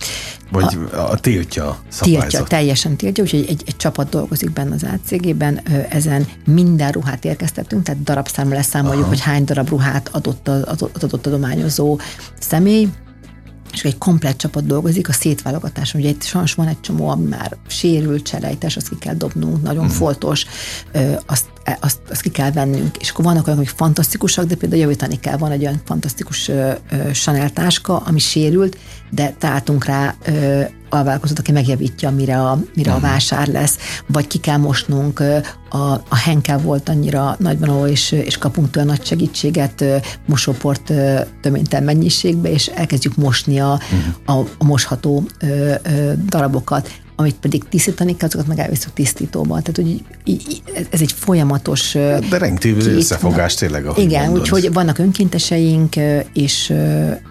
Vagy 0.52 0.78
a, 0.91 0.98
a 0.98 1.17
tiltja 1.17 1.67
a 1.67 1.80
szabályzat? 1.88 2.30
Tiltja, 2.30 2.43
teljesen 2.43 2.95
tiltja, 2.95 3.24
úgyhogy 3.24 3.45
egy, 3.50 3.63
egy 3.65 3.76
csapat 3.76 4.10
dolgozik 4.10 4.52
benne 4.52 4.74
az 4.74 4.86
átcégében, 4.86 5.62
ezen 5.89 6.28
minden 6.45 6.91
ruhát 6.91 7.26
érkeztetünk, 7.26 7.84
tehát 7.84 8.04
darabszámra 8.04 8.56
leszámoljuk, 8.56 9.02
Aha. 9.02 9.10
hogy 9.10 9.22
hány 9.22 9.43
darab 9.43 9.69
ruhát 9.69 10.10
adott 10.12 10.48
az 10.48 10.63
adott, 10.63 11.04
adott 11.04 11.28
adományozó 11.28 12.00
személy, 12.39 12.89
és 13.73 13.84
egy 13.84 13.97
komplett 13.97 14.38
csapat 14.38 14.65
dolgozik 14.65 15.10
a 15.10 15.13
szétválogatáson. 15.13 16.01
Ugye 16.01 16.10
itt 16.10 16.23
sajnos 16.23 16.53
van 16.53 16.67
egy 16.67 16.79
csomó, 16.79 17.10
ami 17.10 17.27
már 17.27 17.58
sérült, 17.67 18.23
cselejtes, 18.23 18.75
azt 18.75 18.89
ki 18.89 18.95
kell 18.99 19.15
dobnunk, 19.15 19.62
nagyon 19.62 19.86
mm. 19.86 19.89
foltos, 19.89 20.45
azt, 21.25 21.45
azt, 21.79 21.99
azt 22.10 22.21
ki 22.21 22.29
kell 22.29 22.51
vennünk. 22.51 22.97
És 22.97 23.10
akkor 23.10 23.25
vannak 23.25 23.47
olyanok, 23.47 23.63
amik 23.63 23.75
fantasztikusak, 23.77 24.45
de 24.45 24.55
például 24.55 24.82
javítani 24.82 25.19
kell. 25.19 25.38
Van 25.38 25.51
egy 25.51 25.62
olyan 25.62 25.82
fantasztikus 25.86 26.51
Chanel 27.12 27.49
táska, 27.49 27.97
ami 27.97 28.19
sérült, 28.19 28.77
de 29.10 29.36
találtunk 29.39 29.86
rá 29.86 30.15
alvállalkozót, 30.89 31.39
aki 31.39 31.51
megjavítja, 31.51 32.10
mire 32.10 32.41
a, 32.41 32.60
mire 32.75 32.91
a 32.91 32.95
mhm. 32.95 33.03
vásár 33.03 33.47
lesz, 33.47 33.77
vagy 34.08 34.27
ki 34.27 34.38
kell 34.38 34.58
mosnunk, 34.58 35.19
a, 35.69 35.91
a 35.91 36.15
Henkel 36.15 36.58
volt 36.58 36.89
annyira 36.89 37.36
nagyban, 37.39 37.88
és, 37.88 38.12
és 38.12 38.38
kapunk 38.38 38.69
tőle 38.69 38.86
nagy 38.86 39.05
segítséget 39.05 39.84
mosóport 40.25 40.93
töménytelen 41.41 41.86
mennyiségbe, 41.86 42.51
és 42.51 42.67
elkezdjük 42.67 43.15
mosni 43.15 43.60
a, 43.60 43.79
uh-huh. 44.25 44.39
a, 44.39 44.47
a 44.58 44.63
mosható 44.63 45.23
ö, 45.39 45.73
ö, 45.84 46.13
darabokat 46.25 46.89
amit 47.19 47.36
pedig 47.36 47.63
tisztítani 47.69 48.15
kell, 48.17 48.27
azokat 48.27 48.47
meg 48.47 48.60
elviszük 48.60 48.93
tisztítóba. 48.93 49.62
Tehát, 49.62 49.75
hogy 49.75 50.03
ez 50.91 51.01
egy 51.01 51.12
folyamatos... 51.12 51.91
De 52.29 52.38
rendkívül 52.38 52.95
összefogás 52.95 53.53
tényleg, 53.53 53.86
ahogy 53.86 54.03
Igen, 54.03 54.32
úgyhogy 54.32 54.73
vannak 54.73 54.97
önkénteseink, 54.97 55.95
és, 56.34 56.73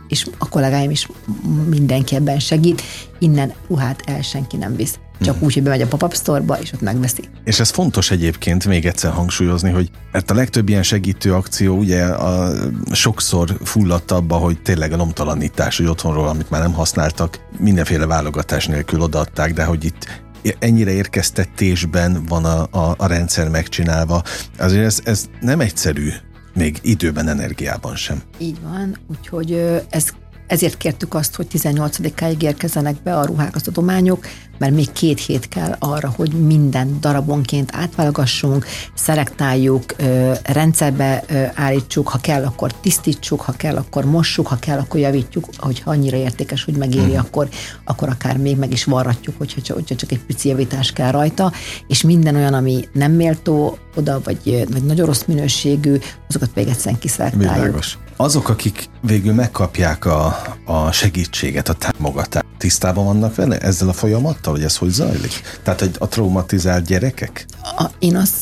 és 0.09 0.27
a 0.39 0.49
kollégáim 0.49 0.91
is 0.91 1.09
mindenki 1.69 2.15
ebben 2.15 2.39
segít. 2.39 2.83
Innen 3.19 3.53
ruhát 3.69 4.03
el 4.07 4.23
senki 4.23 4.57
nem 4.57 4.77
visz. 4.77 4.99
Csak 5.21 5.35
hmm. 5.35 5.45
úgy, 5.45 5.55
hogy 5.55 5.63
bemegy 5.63 5.81
a 5.81 5.87
pop-up 5.87 6.15
store 6.15 6.59
és 6.61 6.73
ott 6.73 6.81
megveszi. 6.81 7.23
És 7.45 7.61
ez 7.61 7.71
fontos 7.71 8.11
egyébként 8.11 8.67
még 8.67 8.87
egyszer 8.87 9.13
hangsúlyozni, 9.13 9.71
hogy 9.71 9.91
mert 10.13 10.31
a 10.31 10.35
legtöbb 10.35 10.69
ilyen 10.69 10.83
segítő 10.83 11.35
akció 11.35 11.77
ugye 11.77 12.05
a, 12.05 12.53
sokszor 12.93 13.57
fulladt 13.63 14.11
abba, 14.11 14.37
hogy 14.37 14.63
tényleg 14.63 14.93
a 14.93 14.97
lomtalanítás, 14.97 15.77
hogy 15.77 15.87
otthonról, 15.87 16.29
amit 16.29 16.51
már 16.51 16.61
nem 16.61 16.73
használtak, 16.73 17.41
mindenféle 17.59 18.07
válogatás 18.07 18.67
nélkül 18.67 19.01
odaadták, 19.01 19.53
de 19.53 19.65
hogy 19.65 19.85
itt 19.85 20.07
ennyire 20.59 20.91
érkeztetésben 20.91 22.25
van 22.29 22.45
a, 22.45 22.67
a, 22.71 22.95
a 22.99 23.07
rendszer 23.07 23.49
megcsinálva. 23.49 24.23
Azért 24.59 24.85
ez, 24.85 25.01
ez 25.05 25.29
nem 25.41 25.61
egyszerű, 25.61 26.09
még 26.55 26.79
időben, 26.83 27.29
energiában 27.29 27.97
sem. 27.97 28.23
Így 28.39 28.57
van, 28.63 28.97
úgyhogy 29.11 29.53
ez 29.91 30.09
ezért 30.49 30.77
kértük 30.77 31.15
azt, 31.15 31.35
hogy 31.35 31.47
18-áig 31.53 32.43
érkezzenek 32.43 33.03
be 33.03 33.17
a 33.17 33.25
ruhák, 33.25 33.55
az 33.55 33.69
adományok, 33.69 34.27
mert 34.59 34.75
még 34.75 34.93
két 34.93 35.21
hét 35.21 35.49
kell 35.49 35.77
arra, 35.79 36.13
hogy 36.17 36.31
minden 36.33 36.97
darabonként 37.01 37.71
átválogassunk, 37.75 38.67
szelektáljuk, 38.95 39.85
rendszerbe 40.43 41.25
állítsuk, 41.55 42.09
ha 42.09 42.19
kell, 42.19 42.45
akkor 42.45 42.73
tisztítsuk, 42.73 43.41
ha 43.41 43.53
kell, 43.53 43.77
akkor 43.77 44.05
mossuk, 44.05 44.47
ha 44.47 44.59
kell, 44.59 44.79
akkor 44.79 45.01
javítjuk, 45.01 45.45
hogyha 45.59 45.91
annyira 45.91 46.17
értékes, 46.17 46.65
hogy 46.65 46.77
megéri, 46.77 47.11
hmm. 47.11 47.19
akkor, 47.19 47.49
akkor 47.85 48.09
akár 48.09 48.37
még 48.37 48.57
meg 48.57 48.73
is 48.73 48.85
varratjuk, 48.85 49.39
hogyha 49.39 49.75
hogyha 49.75 49.95
csak 49.95 50.13
egy 50.13 50.21
pici 50.27 50.49
javítás 50.49 50.93
kell 50.93 51.11
rajta, 51.11 51.53
és 51.87 52.03
minden 52.03 52.35
olyan, 52.35 52.55
ami 52.55 52.89
nem 52.93 53.13
méltó 53.13 53.79
oda, 53.97 54.21
vagy, 54.25 54.67
vagy 54.73 54.85
nagyon 54.85 55.07
rossz 55.07 55.25
minőségű, 55.27 55.99
azokat 56.29 56.51
még 56.55 56.69
egyszerűen 56.69 57.01
kiszelektáljuk. 57.01 57.55
Világos. 57.55 57.99
Azok, 58.21 58.49
akik 58.49 58.89
végül 59.01 59.35
megkapják 59.35 60.05
a, 60.05 60.43
a 60.65 60.93
segítséget, 60.93 61.69
a 61.69 61.73
támogatást, 61.73 62.45
tisztában 62.57 63.05
vannak 63.05 63.35
vele 63.35 63.59
ezzel 63.59 63.89
a 63.89 63.93
folyamattal, 63.93 64.53
hogy 64.53 64.63
ez 64.63 64.77
hogy 64.77 64.91
zajlik? 64.91 65.59
Tehát 65.63 65.81
hogy 65.81 65.97
a 65.99 66.09
traumatizált 66.09 66.87
gyerekek? 66.87 67.47
A, 67.63 67.85
én 67.99 68.17
azt 68.17 68.35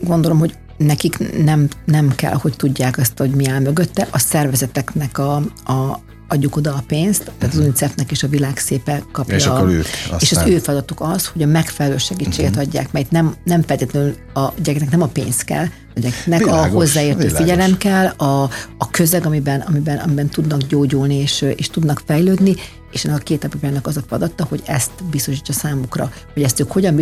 gondolom, 0.00 0.38
hogy 0.38 0.54
nekik 0.76 1.42
nem, 1.44 1.68
nem 1.84 2.14
kell, 2.14 2.34
hogy 2.34 2.56
tudják 2.56 2.98
azt, 2.98 3.18
hogy 3.18 3.30
mi 3.30 3.48
áll 3.48 3.60
mögötte. 3.60 4.08
A 4.10 4.18
szervezeteknek 4.18 5.18
a, 5.18 5.34
a, 5.64 6.00
adjuk 6.28 6.56
oda 6.56 6.74
a 6.74 6.82
pénzt, 6.86 7.32
tehát 7.38 7.54
az 7.54 7.60
UNICEF-nek 7.60 8.10
is 8.10 8.22
a 8.22 8.28
világ 8.28 8.58
szépe 8.58 9.02
kapja. 9.12 9.34
És 9.34 9.46
akkor 9.46 9.68
ők 9.68 9.86
aztán... 10.02 10.18
És 10.20 10.32
az 10.32 10.42
ő 10.46 10.58
feladatuk 10.58 11.00
az, 11.00 11.26
hogy 11.26 11.42
a 11.42 11.46
megfelelő 11.46 11.98
segítséget 11.98 12.50
uh-huh. 12.50 12.66
adják, 12.66 12.92
mert 12.92 13.10
nem, 13.10 13.34
nem 13.44 13.62
feltétlenül 13.62 14.16
a 14.34 14.52
gyereknek 14.62 14.90
nem 14.90 15.02
a 15.02 15.06
pénz 15.06 15.42
kell, 15.42 15.66
a 15.96 16.00
gyereknek 16.00 16.38
világos, 16.38 16.68
a 16.68 16.72
hozzáértő 16.72 17.18
világos. 17.18 17.38
figyelem 17.38 17.76
kell, 17.76 18.06
a, 18.06 18.42
a 18.78 18.90
közeg, 18.90 19.26
amiben, 19.26 19.60
amiben, 19.60 19.98
amiben 19.98 20.28
tudnak 20.28 20.60
gyógyulni 20.60 21.14
és, 21.14 21.44
és 21.56 21.68
tudnak 21.68 22.02
fejlődni, 22.06 22.54
és 22.90 23.04
ennek 23.04 23.18
a 23.18 23.22
két 23.22 23.44
apipának 23.44 23.86
az 23.86 23.96
a 23.96 24.02
feladata, 24.08 24.44
hogy 24.44 24.62
ezt 24.66 24.90
biztosítsa 25.10 25.52
számukra. 25.52 26.10
Hogy 26.32 26.42
ezt 26.42 26.60
ők 26.60 26.72
hogyan 26.72 26.94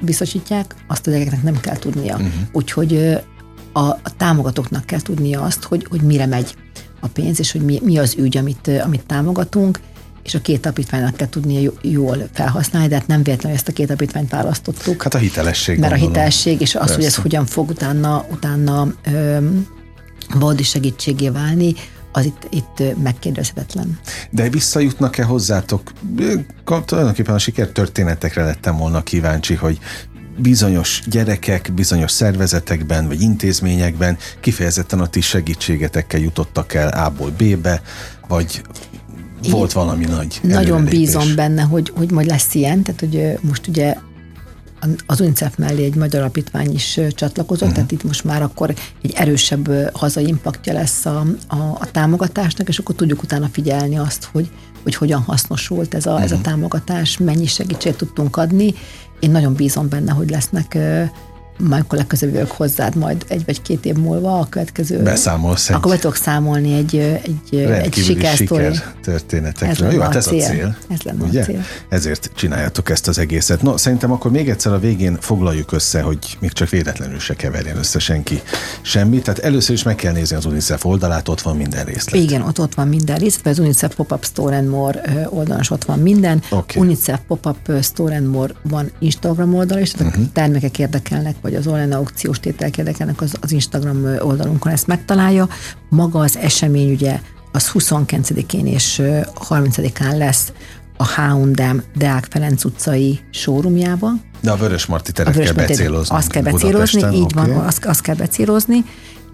biztosítják, 0.00 0.74
azt 0.86 1.06
a 1.06 1.10
gyerekeknek 1.10 1.42
nem 1.42 1.60
kell 1.60 1.76
tudnia. 1.76 2.14
Uh-huh. 2.14 2.32
Úgyhogy 2.52 3.18
a, 3.72 3.80
a 3.80 4.16
támogatóknak 4.16 4.84
kell 4.84 5.00
tudnia 5.00 5.40
azt, 5.40 5.62
hogy, 5.62 5.86
hogy 5.90 6.00
mire 6.00 6.26
megy 6.26 6.54
a 7.00 7.08
pénz, 7.08 7.38
és 7.38 7.52
hogy 7.52 7.60
mi, 7.60 7.80
mi 7.84 7.98
az 7.98 8.14
ügy, 8.18 8.36
amit, 8.36 8.70
amit 8.84 9.06
támogatunk, 9.06 9.80
és 10.22 10.34
a 10.34 10.40
két 10.40 10.66
apítványnak 10.66 11.16
kell 11.16 11.28
tudnia 11.28 11.70
jól 11.82 12.28
felhasználni, 12.32 12.88
de 12.88 12.94
hát 12.94 13.06
nem 13.06 13.22
véletlenül 13.22 13.58
ezt 13.58 13.68
a 13.68 13.72
két 13.72 13.90
apítványt 13.90 14.30
választottuk. 14.30 15.02
Hát 15.02 15.14
a 15.14 15.18
hitelesség. 15.18 15.78
Mert 15.78 15.90
gondolom. 15.90 16.14
a 16.14 16.16
hitelesség, 16.16 16.60
és 16.60 16.74
az, 16.74 16.80
Persze. 16.80 16.94
hogy 16.94 17.04
ez 17.04 17.14
hogyan 17.14 17.46
fog 17.46 17.68
utána, 17.68 18.26
utána 18.30 18.94
valódi 20.34 20.62
segítségé 20.62 21.28
válni, 21.28 21.74
az 22.12 22.24
itt, 22.24 22.46
itt 22.50 23.02
megkérdezhetetlen. 23.02 23.98
De 24.30 24.48
visszajutnak-e 24.48 25.24
hozzátok? 25.24 25.92
Tulajdonképpen 26.84 27.34
a 27.34 27.38
sikertörténetekre 27.38 28.44
lettem 28.44 28.76
volna 28.76 29.02
kíváncsi, 29.02 29.54
hogy 29.54 29.78
bizonyos 30.36 31.02
gyerekek, 31.06 31.70
bizonyos 31.74 32.10
szervezetekben 32.10 33.06
vagy 33.06 33.20
intézményekben 33.20 34.18
kifejezetten 34.40 35.00
a 35.00 35.06
ti 35.06 35.20
segítségetekkel 35.20 36.20
jutottak 36.20 36.74
el 36.74 36.88
A-ból 36.88 37.30
B-be, 37.30 37.82
vagy 38.28 38.62
volt 39.50 39.72
valami 39.72 40.04
nagy 40.04 40.40
Nagyon 40.42 40.84
bízom 40.84 41.34
benne, 41.34 41.62
hogy, 41.62 41.92
hogy 41.96 42.10
majd 42.10 42.26
lesz 42.26 42.54
ilyen, 42.54 42.82
tehát 42.82 43.00
hogy 43.00 43.38
most 43.40 43.66
ugye 43.66 43.96
az 45.06 45.20
UNICEF 45.20 45.56
mellé 45.56 45.84
egy 45.84 45.94
magyar 45.94 46.20
alapítvány 46.20 46.72
is 46.72 47.00
csatlakozott, 47.10 47.68
uh-huh. 47.68 47.74
tehát 47.74 47.92
itt 47.92 48.04
most 48.04 48.24
már 48.24 48.42
akkor 48.42 48.74
egy 49.02 49.12
erősebb 49.14 49.90
hazai 49.92 50.26
impaktja 50.26 50.72
lesz 50.72 51.06
a, 51.06 51.24
a, 51.46 51.56
a 51.56 51.90
támogatásnak, 51.90 52.68
és 52.68 52.78
akkor 52.78 52.94
tudjuk 52.94 53.22
utána 53.22 53.48
figyelni 53.52 53.98
azt, 53.98 54.28
hogy, 54.32 54.50
hogy 54.82 54.94
hogyan 54.94 55.20
hasznosult 55.20 55.94
ez 55.94 56.06
a, 56.06 56.10
uh-huh. 56.10 56.24
ez 56.24 56.32
a 56.32 56.34
mhm. 56.34 56.44
támogatás, 56.44 57.18
mennyi 57.18 57.46
segítséget 57.46 57.98
tudtunk 57.98 58.36
adni. 58.36 58.74
Én 59.20 59.30
nagyon 59.30 59.54
bízom 59.54 59.88
benne, 59.88 60.12
hogy 60.12 60.30
lesznek 60.30 60.78
majd 61.58 61.82
akkor 61.82 61.98
legközelebb 61.98 62.34
jövök 62.34 62.50
hozzád 62.50 62.96
majd 62.96 63.24
egy 63.28 63.44
vagy 63.44 63.62
két 63.62 63.84
év 63.84 63.94
múlva 63.94 64.38
a 64.38 64.46
következő... 64.48 65.02
Beszámolsz 65.02 65.68
egy... 65.68 65.76
Akkor 65.76 65.92
be 65.92 65.98
tudok 65.98 66.16
számolni 66.16 66.72
egy, 66.72 66.96
egy, 66.96 67.56
egy 67.56 67.94
sikersztori. 67.94 68.64
siker 68.64 68.94
történetekről. 69.02 69.88
Ez 69.88 69.94
Jó, 69.94 70.00
hát 70.00 70.16
ez 70.16 70.26
a 70.26 70.30
cél. 70.30 70.48
cél. 70.48 70.76
Ez 70.88 71.02
lenne 71.02 71.24
ugye? 71.24 71.40
a 71.40 71.44
cél. 71.44 71.64
Ezért 71.88 72.30
csináljátok 72.34 72.90
ezt 72.90 73.08
az 73.08 73.18
egészet. 73.18 73.62
No, 73.62 73.76
szerintem 73.76 74.12
akkor 74.12 74.30
még 74.30 74.48
egyszer 74.48 74.72
a 74.72 74.78
végén 74.78 75.16
foglaljuk 75.20 75.72
össze, 75.72 76.00
hogy 76.00 76.36
még 76.40 76.52
csak 76.52 76.68
véletlenül 76.68 77.18
se 77.18 77.34
keverjen 77.34 77.76
össze 77.76 77.98
senki 77.98 78.42
semmit. 78.82 79.22
Tehát 79.22 79.40
először 79.40 79.74
is 79.74 79.82
meg 79.82 79.94
kell 79.94 80.12
nézni 80.12 80.36
az 80.36 80.44
UNICEF 80.44 80.84
oldalát, 80.84 81.28
ott 81.28 81.40
van 81.40 81.56
minden 81.56 81.84
részlet. 81.84 82.14
Igen, 82.14 82.42
ott, 82.42 82.60
ott 82.60 82.74
van 82.74 82.88
minden 82.88 83.16
részlet, 83.16 83.46
az 83.46 83.58
UNICEF 83.58 83.94
Pop-Up 83.94 84.24
Store 84.24 84.56
and 84.56 84.68
More 84.68 85.26
oldalon 85.28 85.60
is 85.60 85.70
ott 85.70 85.84
van 85.84 85.98
minden. 85.98 86.42
Okay. 86.50 86.82
UNICEF 86.82 87.20
Pop-Up 87.26 87.82
Store 87.82 88.16
and 88.16 88.26
More 88.26 88.54
van 88.62 88.90
Instagram 88.98 89.54
oldal 89.54 89.78
is, 89.78 89.90
tehát 89.90 90.12
uh-huh. 90.12 90.32
termékek 90.32 90.78
érdekelnek, 90.78 91.34
vagy 91.40 91.51
az 91.54 91.66
online 91.66 91.96
aukciós 91.96 92.40
tételek 92.40 92.78
érdekelnek, 92.78 93.20
az, 93.20 93.34
az 93.40 93.52
Instagram 93.52 94.04
oldalunkon 94.04 94.72
ezt 94.72 94.86
megtalálja. 94.86 95.48
Maga 95.88 96.18
az 96.18 96.36
esemény 96.36 96.92
ugye 96.92 97.20
az 97.52 97.70
29-én 97.74 98.66
és 98.66 99.02
30-án 99.48 100.16
lesz 100.16 100.52
a 100.96 101.04
H&M 101.04 101.82
Deák 101.96 102.26
Ferenc 102.30 102.64
utcai 102.64 103.20
showroomjában. 103.30 104.20
De 104.40 104.50
a 104.50 104.56
Vörös 104.56 104.86
Marti 104.86 105.12
teret 105.12 105.38
kell 105.38 105.52
becélozni. 105.52 106.16
Azt 106.16 106.30
kell 106.30 106.42
becélozni, 106.42 107.16
így 107.16 107.22
okay. 107.22 107.46
van, 107.46 107.64
azt, 107.64 107.84
azt 107.84 108.00
kell 108.00 108.14
becélozni, 108.14 108.84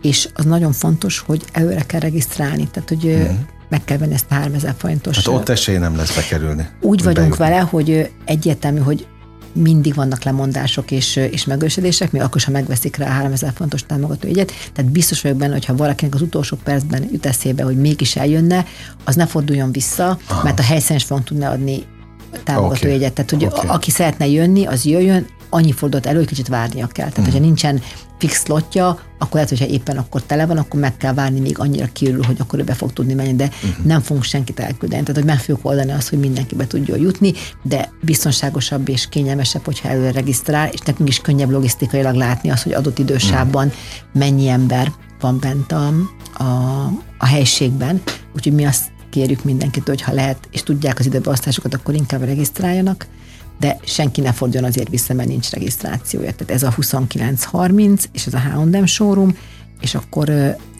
és 0.02 0.28
az 0.34 0.44
nagyon 0.44 0.72
fontos, 0.72 1.18
hogy 1.18 1.44
előre 1.52 1.82
kell 1.82 2.00
regisztrálni, 2.00 2.68
tehát 2.70 2.88
hogy 2.88 3.04
uh-huh. 3.04 3.36
meg 3.68 3.84
kell 3.84 3.98
venni 3.98 4.14
ezt 4.14 4.26
a 4.28 4.34
3000 4.34 4.74
forintos. 4.78 5.16
Hát 5.16 5.26
ott 5.26 5.48
esély 5.48 5.76
nem 5.76 5.96
lesz 5.96 6.14
bekerülni. 6.14 6.68
Úgy 6.80 7.02
vagyunk 7.02 7.36
bejutni. 7.36 7.44
vele, 7.44 7.60
hogy 7.60 8.10
egyértelmű, 8.24 8.78
hogy 8.78 9.06
mindig 9.62 9.94
vannak 9.94 10.22
lemondások 10.22 10.90
és, 10.90 11.16
és 11.16 11.44
megősödések, 11.44 12.12
még 12.12 12.22
akkor 12.22 12.36
is, 12.36 12.44
ha 12.44 12.50
megveszik 12.50 12.96
rá 12.96 13.08
3000 13.08 13.52
fontos 13.54 13.86
támogatójegyet. 13.86 14.52
Tehát 14.72 14.90
biztos 14.90 15.20
vagyok 15.20 15.36
benne, 15.36 15.52
hogy 15.52 15.64
ha 15.64 15.76
valakinek 15.76 16.14
az 16.14 16.22
utolsó 16.22 16.56
percben 16.64 17.08
jut 17.12 17.26
eszébe, 17.26 17.62
hogy 17.62 17.76
mégis 17.76 18.16
eljönne, 18.16 18.66
az 19.04 19.14
ne 19.14 19.26
forduljon 19.26 19.72
vissza, 19.72 20.18
Aha. 20.28 20.42
mert 20.42 20.58
a 20.58 20.62
helyszínen 20.62 20.96
is 20.96 21.04
fogunk 21.04 21.26
tudni 21.26 21.44
adni 21.44 21.84
támogatójegyet. 22.44 23.10
Okay. 23.10 23.24
Tehát, 23.24 23.30
hogy 23.30 23.44
okay. 23.44 23.76
aki 23.76 23.90
szeretne 23.90 24.26
jönni, 24.26 24.66
az 24.66 24.84
jöjjön, 24.84 25.26
annyi 25.50 25.72
fordult 25.72 26.06
elő, 26.06 26.16
hogy 26.16 26.26
kicsit 26.26 26.48
várnia 26.48 26.86
kell. 26.86 27.08
Tehát, 27.08 27.10
uh-huh. 27.10 27.24
hogyha 27.24 27.40
nincsen 27.40 27.82
fix 28.18 28.44
slotja, 28.44 28.86
akkor 29.18 29.34
lehet, 29.34 29.48
hogyha 29.48 29.66
éppen 29.66 29.96
akkor 29.96 30.22
tele 30.22 30.46
van, 30.46 30.58
akkor 30.58 30.80
meg 30.80 30.96
kell 30.96 31.14
várni, 31.14 31.40
még 31.40 31.58
annyira 31.58 31.86
kiürül, 31.92 32.22
hogy 32.22 32.36
akkor 32.38 32.58
ő 32.58 32.64
be 32.64 32.74
fog 32.74 32.92
tudni 32.92 33.14
menni, 33.14 33.34
de 33.34 33.44
uh-huh. 33.44 33.84
nem 33.84 34.00
fogunk 34.00 34.24
senkit 34.24 34.60
elküldeni. 34.60 35.02
Tehát, 35.02 35.16
hogy 35.16 35.30
meg 35.30 35.38
fogjuk 35.38 35.64
oldani 35.64 35.92
azt, 35.92 36.08
hogy 36.08 36.18
mindenki 36.18 36.54
be 36.54 36.66
tudjon 36.66 37.00
jutni, 37.00 37.32
de 37.62 37.90
biztonságosabb 38.02 38.88
és 38.88 39.08
kényelmesebb, 39.08 39.64
hogyha 39.64 39.88
előre 39.88 40.10
regisztrál, 40.10 40.68
és 40.68 40.80
nekünk 40.80 41.08
is 41.08 41.18
könnyebb 41.18 41.50
logisztikailag 41.50 42.14
látni 42.14 42.50
azt, 42.50 42.62
hogy 42.62 42.72
adott 42.72 42.98
idősában 42.98 43.66
uh-huh. 43.66 43.82
mennyi 44.12 44.48
ember 44.48 44.92
van 45.20 45.38
bent 45.40 45.72
a, 45.72 45.86
a, 46.32 46.44
a 47.18 47.26
helységben. 47.26 48.02
Úgyhogy 48.34 48.52
mi 48.52 48.64
azt 48.64 48.84
kérjük 49.10 49.44
mindenkit, 49.44 49.88
hogy 49.88 50.02
ha 50.02 50.12
lehet, 50.12 50.48
és 50.50 50.62
tudják 50.62 50.98
az 50.98 51.06
időbeosztásokat, 51.06 51.74
akkor 51.74 51.94
inkább 51.94 52.22
regisztráljanak 52.22 53.06
de 53.58 53.78
senki 53.84 54.20
ne 54.20 54.32
forduljon 54.32 54.68
azért 54.68 54.88
vissza, 54.88 55.14
mert 55.14 55.28
nincs 55.28 55.50
regisztrációja. 55.50 56.32
Tehát 56.32 56.50
ez 56.50 56.62
a 56.62 56.74
29-30, 56.80 58.04
és 58.12 58.26
ez 58.26 58.34
a 58.34 58.40
H&M 58.40 58.84
showroom, 58.84 59.36
és 59.80 59.94
akkor 59.94 60.30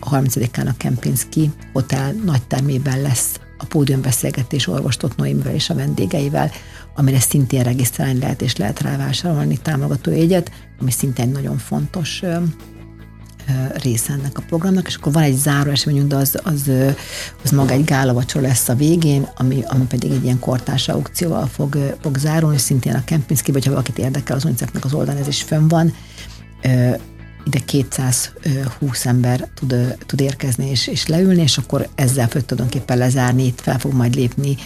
a 0.01 0.11
30-án 0.11 0.69
a 0.69 0.77
Kempinski 0.77 1.51
Hotel 1.73 2.13
nagytermében 2.13 3.03
lesz 3.03 3.41
a 3.59 3.65
pódiumbeszélgetés 3.65 4.67
orvostot 4.67 5.17
Noémivel 5.17 5.55
és 5.55 5.71
a 5.71 5.75
vendégeivel, 5.75 6.51
amire 6.95 7.21
szintén 7.21 7.63
regisztrálni 7.63 8.19
lehet, 8.19 8.43
és 8.43 8.57
lehet 8.57 8.81
rávásárolni 8.81 9.57
támogató 9.57 10.11
jegyet, 10.11 10.51
ami 10.81 10.91
szintén 10.91 11.29
nagyon 11.29 11.59
fontos 11.59 12.23
része 13.83 14.13
ennek 14.13 14.39
a 14.39 14.43
programnak, 14.47 14.87
és 14.87 14.95
akkor 14.95 15.13
van 15.13 15.23
egy 15.23 15.37
záró 15.37 15.71
eseményünk, 15.71 16.09
de 16.09 16.17
az, 16.17 16.39
az, 16.43 16.71
az 17.45 17.51
maga 17.51 17.73
egy 17.73 17.85
gálavacsor 17.85 18.43
lesz 18.43 18.69
a 18.69 18.75
végén, 18.75 19.29
ami, 19.37 19.63
ami 19.67 19.85
pedig 19.85 20.11
egy 20.11 20.25
ilyen 20.25 20.39
kortárs 20.39 20.89
aukcióval 20.89 21.47
fog, 21.47 21.97
fog 22.03 22.17
zárulni, 22.17 22.59
szintén 22.59 22.95
a 22.95 23.05
Kempinski, 23.05 23.53
vagy 23.53 23.65
ha 23.65 23.71
valakit 23.71 23.99
érdekel, 23.99 24.37
az 24.37 24.45
unicef 24.45 24.71
az 24.81 24.95
oldalán 24.95 25.21
ez 25.21 25.29
is 25.29 25.43
fönn 25.43 25.69
van, 25.69 25.95
ide 27.45 27.59
220 27.65 29.07
ember 29.07 29.49
tud, 29.55 29.97
tud 30.07 30.21
érkezni 30.21 30.71
és, 30.71 30.87
és 30.87 31.07
leülni, 31.07 31.43
és 31.43 31.59
akkor 31.59 31.89
ezzel 31.95 32.29
fog 32.29 32.43
tulajdonképpen 32.43 32.99
lezárni, 32.99 33.45
itt 33.45 33.61
fel 33.61 33.79
fog 33.79 33.93
majd 33.93 34.15
lépni 34.15 34.57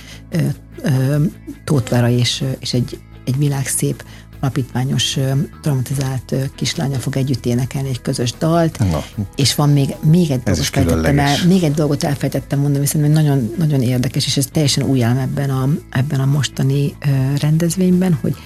Tóth 1.64 2.08
és, 2.08 2.44
és 2.58 2.74
egy, 2.74 3.00
egy 3.24 3.38
világszép 3.38 4.04
alapítványos 4.42 5.18
traumatizált 5.60 6.34
kislánya 6.54 6.98
fog 6.98 7.16
együtt 7.16 7.46
énekelni 7.46 7.88
egy 7.88 8.02
közös 8.02 8.32
dalt, 8.38 8.78
Na. 8.78 9.04
és 9.36 9.54
van 9.54 9.70
még, 9.70 9.94
még 10.00 10.30
egy 10.30 10.42
dolgot 10.42 10.76
elfejtettem 10.76 11.18
el, 11.18 11.36
még 11.46 11.62
egy 11.62 11.72
dolgot 11.72 12.04
elfejtettem 12.04 12.58
mondani, 12.58 12.84
hiszen 12.84 13.10
nagyon, 13.10 13.54
nagyon 13.58 13.82
érdekes, 13.82 14.26
és 14.26 14.36
ez 14.36 14.46
teljesen 14.52 14.84
új 14.84 15.02
elem 15.02 15.18
ebben 15.18 15.50
a, 15.50 15.68
ebben 15.90 16.20
a 16.20 16.24
mostani 16.24 16.96
rendezvényben, 17.40 18.18
hogy 18.20 18.36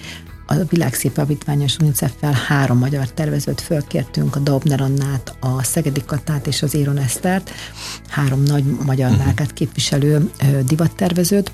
a 0.46 0.54
Világszép 0.68 1.16
Alapítványos 1.16 1.76
UNICEF-fel 1.76 2.32
három 2.32 2.78
magyar 2.78 3.10
tervezőt 3.10 3.60
fölkértünk, 3.60 4.36
a 4.36 4.38
Dobner 4.38 4.80
Annát, 4.80 5.36
a 5.40 5.62
Szegedi 5.62 6.02
Katát 6.06 6.46
és 6.46 6.62
az 6.62 6.74
Éron 6.74 6.98
Esztert, 6.98 7.50
három 8.08 8.42
nagy 8.42 8.64
magyar 8.64 9.10
uh-huh. 9.10 9.24
márkát 9.24 9.52
képviselő 9.52 10.30
divattervezőt, 10.66 11.52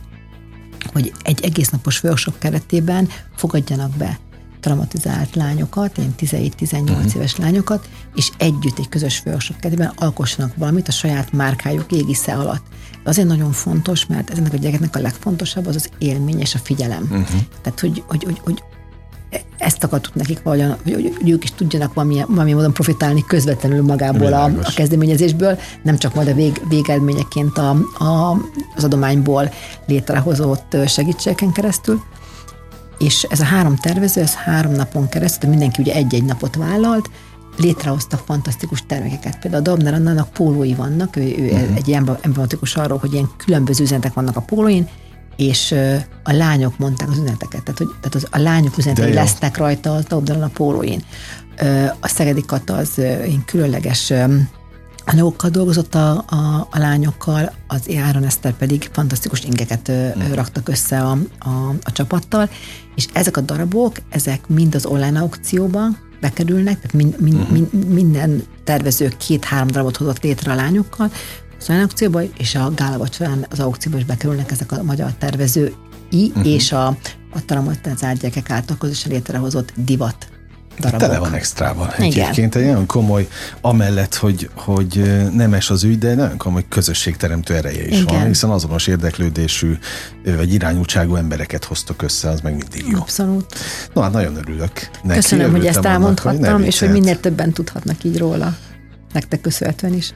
hogy 0.93 1.13
egy 1.23 1.45
egész 1.45 1.69
napos 1.69 2.03
workshop 2.03 2.39
keretében 2.39 3.09
fogadjanak 3.37 3.91
be 3.97 4.19
traumatizált 4.63 5.35
lányokat, 5.35 5.99
én 5.99 6.15
17-18 6.19 6.81
uh-huh. 6.81 7.15
éves 7.15 7.37
lányokat, 7.37 7.89
és 8.15 8.31
együtt 8.39 8.79
egy 8.79 8.89
közös 8.89 9.23
workshop 9.27 9.61
keretében 9.61 9.93
alkossanak 9.97 10.53
valamit 10.57 10.89
a 10.89 10.93
saját 10.93 11.33
márkájuk 11.33 11.93
égisze 11.93 12.33
alatt. 12.33 12.63
Azért 13.05 13.29
nagyon 13.29 13.53
fontos, 13.53 14.07
mert 14.07 14.31
ezeknek 14.31 14.53
a 14.53 14.57
gyerekeknek 14.57 14.97
a 14.97 15.01
legfontosabb 15.01 15.67
az 15.67 15.75
az 15.75 15.89
élmény 15.99 16.41
és 16.41 16.55
a 16.55 16.59
figyelem. 16.59 17.03
Uh-huh. 17.03 17.41
Tehát, 17.63 17.81
hogy, 17.81 18.03
hogy, 18.07 18.25
hogy, 18.25 18.41
hogy 18.45 18.63
ezt 19.59 19.85
akartuk 19.85 20.15
nekik 20.15 20.43
valahogyan, 20.43 20.77
hogy, 20.85 21.15
hogy 21.19 21.31
ők 21.31 21.45
is 21.45 21.51
tudjanak 21.51 21.95
valami, 21.95 22.25
valami 22.29 22.53
módon 22.53 22.73
profitálni 22.73 23.25
közvetlenül 23.27 23.83
magából 23.83 24.33
a, 24.33 24.45
a 24.45 24.73
kezdeményezésből, 24.75 25.59
nem 25.83 25.99
csak 25.99 26.15
majd 26.15 26.29
a 26.29 26.35
vég, 26.35 26.61
végeredményeként 26.69 27.59
a, 27.59 27.71
a, 28.05 28.37
az 28.77 28.85
adományból 28.85 29.53
létrehozott 29.87 30.77
segítségeken 30.87 31.53
keresztül. 31.53 32.03
És 33.03 33.23
ez 33.23 33.41
a 33.41 33.45
három 33.45 33.77
tervező, 33.77 34.21
ez 34.21 34.35
három 34.35 34.73
napon 34.73 35.09
keresztül, 35.09 35.51
mindenki 35.51 35.83
ugye 35.83 35.95
egy-egy 35.95 36.25
napot 36.25 36.57
vállalt, 36.57 37.11
létrehoztak 37.59 38.23
fantasztikus 38.25 38.83
termékeket. 38.87 39.39
Például 39.39 39.63
a 39.63 39.67
Dobner 39.67 39.95
Annának 39.95 40.33
pólói 40.33 40.75
vannak, 40.75 41.17
ő, 41.17 41.21
ő 41.21 41.45
uh-huh. 41.45 41.77
egy 41.77 41.89
ilyen 41.89 42.19
emblematikus 42.21 42.77
arról, 42.77 42.99
hogy 42.99 43.13
ilyen 43.13 43.31
különböző 43.37 43.83
üzenetek 43.83 44.13
vannak 44.13 44.37
a 44.37 44.41
pólóin, 44.41 44.89
és 45.37 45.75
a 46.23 46.33
lányok 46.33 46.79
mondták 46.79 47.09
az 47.09 47.19
üzeneteket, 47.19 47.63
tehát, 47.63 47.79
hogy, 47.79 47.89
tehát 48.01 48.15
az, 48.15 48.27
a 48.31 48.39
lányok 48.39 48.79
üzenetei 48.79 49.13
lesznek 49.13 49.57
rajta 49.57 49.95
a 49.95 50.01
Dobner 50.09 50.43
a 50.43 50.51
pólóin. 50.55 51.03
A 52.01 52.09
Szegedi 52.09 52.43
Kata 52.47 52.75
az 52.75 52.99
én 53.27 53.43
különleges 53.47 54.13
anyagokkal 55.07 55.51
dolgozott 55.51 55.95
a, 55.95 56.25
a, 56.27 56.69
a 56.71 56.79
lányokkal, 56.79 57.53
az 57.67 57.89
Áron 58.05 58.25
Eszter 58.25 58.53
pedig 58.53 58.91
fantasztikus 58.93 59.45
ingeket 59.45 59.93
mm. 59.93 60.33
raktak 60.33 60.69
össze 60.69 61.01
a, 61.01 61.19
a, 61.39 61.69
a 61.83 61.93
csapattal, 61.93 62.51
és 62.95 63.07
ezek 63.13 63.37
a 63.37 63.41
darabok, 63.41 63.97
ezek 64.09 64.49
mind 64.49 64.75
az 64.75 64.87
online 64.87 65.21
aukcióban 65.21 65.99
bekerülnek, 66.21 66.75
tehát 66.75 66.93
mind, 66.93 67.21
mind, 67.21 67.35
uh-huh. 67.35 67.53
mind, 67.53 67.89
minden 67.89 68.43
tervező 68.65 69.13
két-három 69.19 69.67
darabot 69.67 69.97
hozott 69.97 70.23
létre 70.23 70.53
a 70.53 70.55
lányokkal, 70.55 71.11
az 71.59 71.69
online 71.69 71.85
aukcióba, 71.85 72.23
és 72.23 72.55
a 72.55 72.73
gála 72.75 73.09
az 73.51 73.61
aukcióba 73.61 73.99
is 73.99 74.05
bekerülnek 74.05 74.51
ezek 74.51 74.73
a 74.73 74.83
magyar 74.83 75.13
tervezői, 75.13 75.73
uh-huh. 76.11 76.47
és 76.47 76.73
a, 76.73 76.87
a 77.33 77.45
Talamot 77.47 77.87
az 77.87 78.05
által 78.05 78.77
közösen 78.79 79.13
létrehozott 79.13 79.73
divat 79.77 80.32
darabok. 80.79 81.01
Tele 81.01 81.19
van 81.19 81.35
extrával 81.35 81.95
egyébként. 81.99 82.55
Egy 82.55 82.67
nagyon 82.67 82.87
komoly, 82.87 83.29
amellett, 83.61 84.15
hogy, 84.15 84.51
hogy 84.55 85.21
nemes 85.33 85.71
az 85.71 85.85
ügy, 85.85 85.99
de 85.99 86.15
nagyon 86.15 86.37
komoly 86.37 86.65
közösségteremtő 86.69 87.55
ereje 87.55 87.87
is 87.87 88.01
Igen. 88.01 88.19
van, 88.19 88.27
hiszen 88.27 88.51
azonos 88.51 88.87
érdeklődésű 88.87 89.79
vagy 90.25 90.53
irányultságú 90.53 91.15
embereket 91.15 91.65
hoztok 91.65 92.03
össze, 92.03 92.29
az 92.29 92.41
meg 92.41 92.57
mindig 92.57 92.87
jó. 92.89 92.99
Abszolút. 92.99 93.55
No, 93.95 94.01
hát 94.03 94.13
nagyon 94.13 94.37
örülök 94.37 94.73
neki. 95.03 95.15
Köszönöm, 95.15 95.51
hogy 95.51 95.67
ezt 95.67 95.85
elmondhattam, 95.85 96.45
annak, 96.45 96.57
hogy 96.57 96.67
és 96.67 96.79
hogy 96.79 96.91
minél 96.91 97.21
többen 97.21 97.53
tudhatnak 97.53 98.05
így 98.05 98.19
róla. 98.19 98.57
Nektek 99.13 99.41
köszönhetően 99.41 99.95
is 99.95 100.13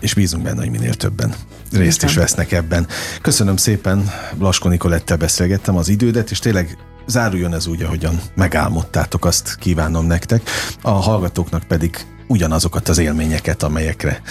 és 0.00 0.14
bízunk 0.14 0.44
benne, 0.44 0.60
hogy 0.60 0.70
minél 0.70 0.94
többen 0.94 1.34
részt 1.72 2.02
is 2.02 2.14
vesznek 2.14 2.52
ebben. 2.52 2.86
Köszönöm 3.22 3.56
szépen, 3.56 4.10
Blaskó 4.38 4.68
Nikolettel 4.68 5.16
beszélgettem 5.16 5.76
az 5.76 5.88
idődet, 5.88 6.30
és 6.30 6.38
tényleg 6.38 6.76
záruljon 7.06 7.54
ez 7.54 7.66
úgy, 7.66 7.82
ahogyan 7.82 8.20
megálmodtátok, 8.34 9.24
azt 9.24 9.56
kívánom 9.56 10.06
nektek. 10.06 10.50
A 10.82 10.90
hallgatóknak 10.90 11.62
pedig 11.62 12.06
ugyanazokat 12.26 12.88
az 12.88 12.98
élményeket, 12.98 13.62
amelyekre 13.62 14.22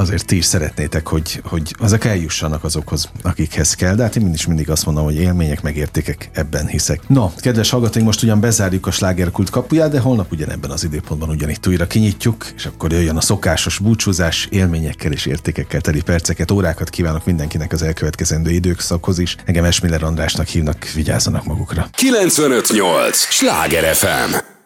azért 0.00 0.26
ti 0.26 0.36
is 0.36 0.44
szeretnétek, 0.44 1.06
hogy, 1.06 1.40
hogy 1.44 1.74
azok 1.78 2.04
eljussanak 2.04 2.64
azokhoz, 2.64 3.10
akikhez 3.22 3.74
kell, 3.74 3.94
de 3.94 4.02
hát 4.02 4.16
én 4.16 4.32
is 4.32 4.46
mindig 4.46 4.70
azt 4.70 4.86
mondom, 4.86 5.04
hogy 5.04 5.14
élmények, 5.14 5.62
megértékek, 5.62 6.30
ebben 6.32 6.66
hiszek. 6.66 7.08
No, 7.08 7.30
kedves 7.36 7.70
hallgatóink, 7.70 8.06
most 8.06 8.22
ugyan 8.22 8.40
bezárjuk 8.40 8.86
a 8.86 8.90
slágerkult 8.90 9.50
kapuját, 9.50 9.90
de 9.90 10.00
holnap 10.00 10.32
ugyanebben 10.32 10.70
az 10.70 10.84
időpontban 10.84 11.28
ugyanitt 11.28 11.66
újra 11.66 11.86
kinyitjuk, 11.86 12.46
és 12.56 12.66
akkor 12.66 12.92
jöjjön 12.92 13.16
a 13.16 13.20
szokásos 13.20 13.78
búcsúzás, 13.78 14.48
élményekkel 14.50 15.12
és 15.12 15.26
értékekkel 15.26 15.80
teli 15.80 16.02
perceket, 16.02 16.50
órákat 16.50 16.90
kívánok 16.90 17.24
mindenkinek 17.24 17.72
az 17.72 17.82
elkövetkezendő 17.82 18.50
időszakhoz 18.50 19.18
is. 19.18 19.36
Engem 19.44 19.64
Esmiller 19.64 20.02
Andrásnak 20.02 20.46
hívnak, 20.46 20.84
vigyázzanak 20.94 21.44
magukra. 21.44 21.88
958! 21.92 23.16
Sláger 23.16 23.94
FM! 23.94 24.58